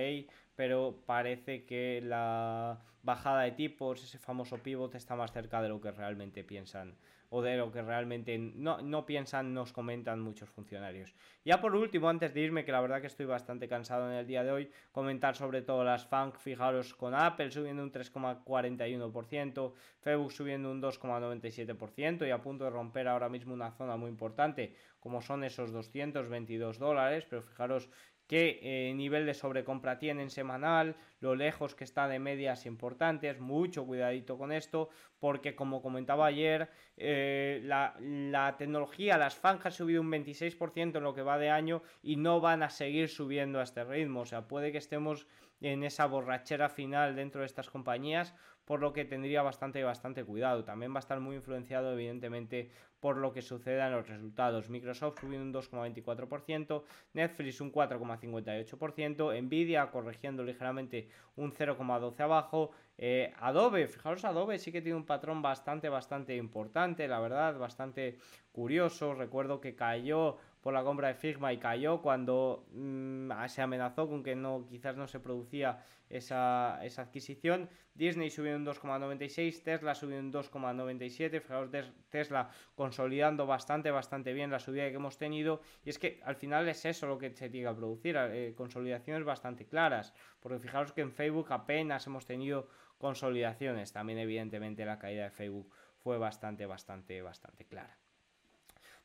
[0.55, 5.79] pero parece que la bajada de tipos, ese famoso pivot, está más cerca de lo
[5.79, 6.95] que realmente piensan
[7.29, 11.13] o de lo que realmente no, no, piensan, nos comentan muchos funcionarios.
[11.45, 14.27] Ya por último, antes de irme, que la verdad que estoy bastante cansado en el
[14.27, 20.31] día de hoy, comentar sobre todo las FANG, fijaros con Apple subiendo un 3,41%, Facebook
[20.31, 25.21] subiendo un 2,97% y a punto de romper ahora mismo una zona muy importante, como
[25.21, 27.89] son esos 222 dólares, pero fijaros
[28.29, 33.87] qué eh, nivel de sobrecompra tienen semanal, lo lejos que está de medias importantes, mucho
[33.87, 40.11] cuidadito con esto, porque como comentaba ayer, eh, la, tecnología, las fanjas han subido un
[40.11, 43.83] 26% en lo que va de año y no van a seguir subiendo a este
[43.83, 45.25] ritmo, o sea, puede que estemos
[45.61, 48.33] en esa borrachera final dentro de estas compañías,
[48.65, 50.63] por lo que tendría bastante, bastante cuidado.
[50.63, 54.69] También va a estar muy influenciado, evidentemente, por lo que suceda en los resultados.
[54.69, 56.83] Microsoft subiendo un 2,24%,
[57.13, 64.81] Netflix un 4,58%, Nvidia corrigiendo ligeramente un 0,12 abajo, eh, Adobe, fijaros, Adobe sí que
[64.81, 68.19] tiene un patrón bastante, bastante importante, la verdad, bastante
[68.51, 69.15] curioso.
[69.15, 74.23] Recuerdo que cayó por la compra de Figma y cayó cuando mm, se amenazó con
[74.23, 77.69] que no quizás no se producía esa, adquisición.
[77.93, 81.41] Disney subió un 2,96, Tesla subió un 2,97.
[81.41, 81.69] Fijaos,
[82.09, 85.61] Tesla consolidando bastante, bastante bien la subida que hemos tenido.
[85.85, 89.23] Y es que al final es eso lo que se tiene que producir, eh, consolidaciones
[89.23, 90.13] bastante claras.
[90.39, 93.93] Porque fijaos que en Facebook apenas hemos tenido consolidaciones.
[93.93, 97.97] También evidentemente la caída de Facebook fue bastante, bastante, bastante clara.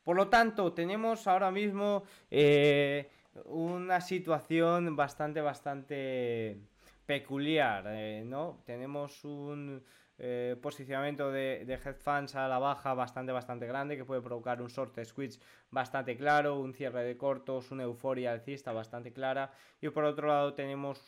[0.05, 3.09] Por lo tanto, tenemos ahora mismo eh,
[3.45, 6.59] una situación bastante, bastante
[7.07, 8.61] peculiar, eh, ¿no?
[8.67, 9.83] Tenemos un
[10.19, 14.61] eh, posicionamiento de, de head fans a la baja bastante, bastante grande que puede provocar
[14.61, 15.39] un short switch
[15.71, 19.51] bastante claro, un cierre de cortos, una euforia alcista bastante clara.
[19.81, 21.01] Y por otro lado tenemos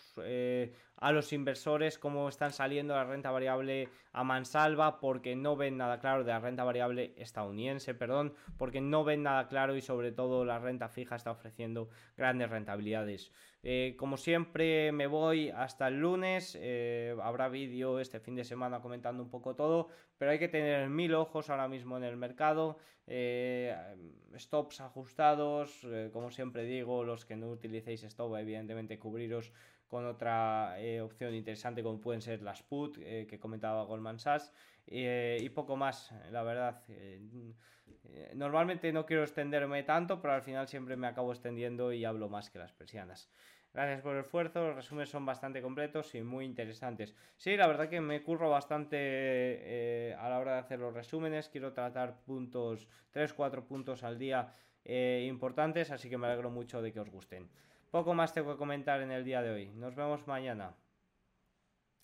[0.97, 5.99] a los inversores cómo están saliendo la renta variable a mansalva porque no ven nada
[5.99, 10.43] claro de la renta variable estadounidense, perdón, porque no ven nada claro y sobre todo
[10.43, 13.31] la renta fija está ofreciendo grandes rentabilidades.
[13.63, 18.81] Eh, como siempre me voy hasta el lunes, eh, habrá vídeo este fin de semana
[18.81, 22.77] comentando un poco todo, pero hay que tener mil ojos ahora mismo en el mercado,
[23.07, 23.75] eh,
[24.37, 29.51] stops ajustados, como siempre digo, los que no utilicéis stop evidentemente cubriros
[29.87, 34.51] con otra opción interesante como pueden ser las put que comentaba Goldman Sachs
[34.85, 36.81] y poco más, la verdad.
[38.35, 42.49] Normalmente no quiero extenderme tanto, pero al final siempre me acabo extendiendo y hablo más
[42.49, 43.29] que las persianas.
[43.73, 47.13] Gracias por el esfuerzo, los resúmenes son bastante completos y muy interesantes.
[47.35, 51.49] Sí, la verdad que me curro bastante eh, a la hora de hacer los resúmenes,
[51.49, 54.51] quiero tratar puntos, 3-4 puntos al día
[54.83, 57.49] eh, importantes, así que me alegro mucho de que os gusten.
[57.97, 59.69] Poco más tengo que comentar en el día de hoy.
[59.73, 60.75] Nos vemos mañana.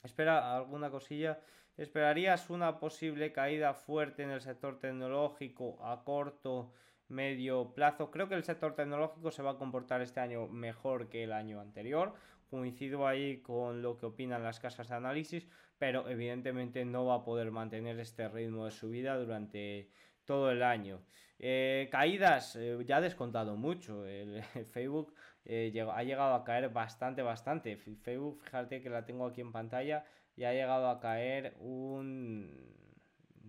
[0.04, 1.40] Espera alguna cosilla.
[1.78, 6.74] ¿Esperarías una posible caída fuerte en el sector tecnológico a corto,
[7.10, 8.10] medio plazo?
[8.10, 11.62] Creo que el sector tecnológico se va a comportar este año mejor que el año
[11.62, 12.16] anterior.
[12.50, 17.24] Coincido ahí con lo que opinan las casas de análisis, pero evidentemente no va a
[17.24, 19.92] poder mantener este ritmo de subida durante
[20.26, 21.04] todo el año.
[21.46, 24.06] Eh, caídas, eh, ya ha descontado mucho.
[24.72, 25.14] Facebook
[25.44, 27.76] eh, ha llegado a caer bastante, bastante.
[27.76, 30.06] Facebook, fíjate que la tengo aquí en pantalla,
[30.38, 32.50] y ha llegado a caer un...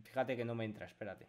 [0.03, 1.29] Fíjate que no me entra, espérate.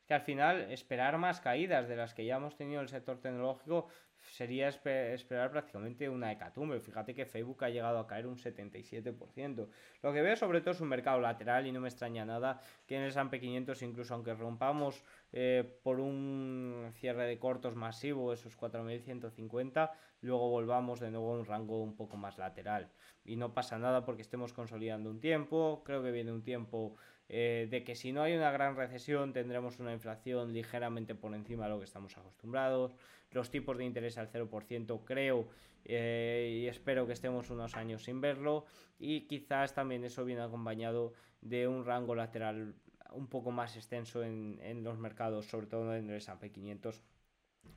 [0.00, 2.88] Es que al final esperar más caídas de las que ya hemos tenido en el
[2.88, 3.88] sector tecnológico
[4.30, 6.80] sería esperar prácticamente una hecatumbe.
[6.80, 9.68] Fíjate que Facebook ha llegado a caer un 77%.
[10.02, 12.96] Lo que veo sobre todo es un mercado lateral y no me extraña nada que
[12.96, 15.02] en el S&P 500 incluso aunque rompamos
[15.32, 21.44] eh, por un cierre de cortos masivo esos 4.150, luego volvamos de nuevo a un
[21.44, 22.90] rango un poco más lateral.
[23.24, 26.96] Y no pasa nada porque estemos consolidando un tiempo, creo que viene un tiempo
[27.28, 31.64] eh, de que si no hay una gran recesión tendremos una inflación ligeramente por encima
[31.64, 32.94] de lo que estamos acostumbrados,
[33.30, 35.48] los tipos de interés al 0% creo
[35.84, 38.64] eh, y espero que estemos unos años sin verlo.
[38.98, 42.74] Y quizás también eso viene acompañado de un rango lateral
[43.12, 47.02] un poco más extenso en, en los mercados, sobre todo en el S&P 500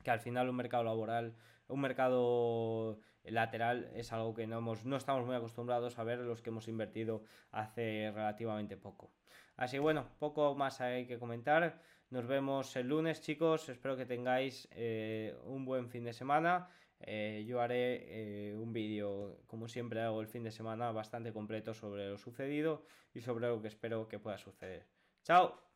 [0.02, 1.34] que al final un mercado laboral,
[1.68, 6.42] un mercado lateral es algo que no, hemos, no estamos muy acostumbrados a ver los
[6.42, 9.10] que hemos invertido hace relativamente poco.
[9.56, 11.80] Así bueno, poco más hay que comentar.
[12.10, 16.68] Nos vemos el lunes chicos, espero que tengáis eh, un buen fin de semana.
[17.00, 21.74] Eh, yo haré eh, un vídeo, como siempre hago el fin de semana, bastante completo
[21.74, 24.86] sobre lo sucedido y sobre lo que espero que pueda suceder.
[25.22, 25.67] ¡Chao!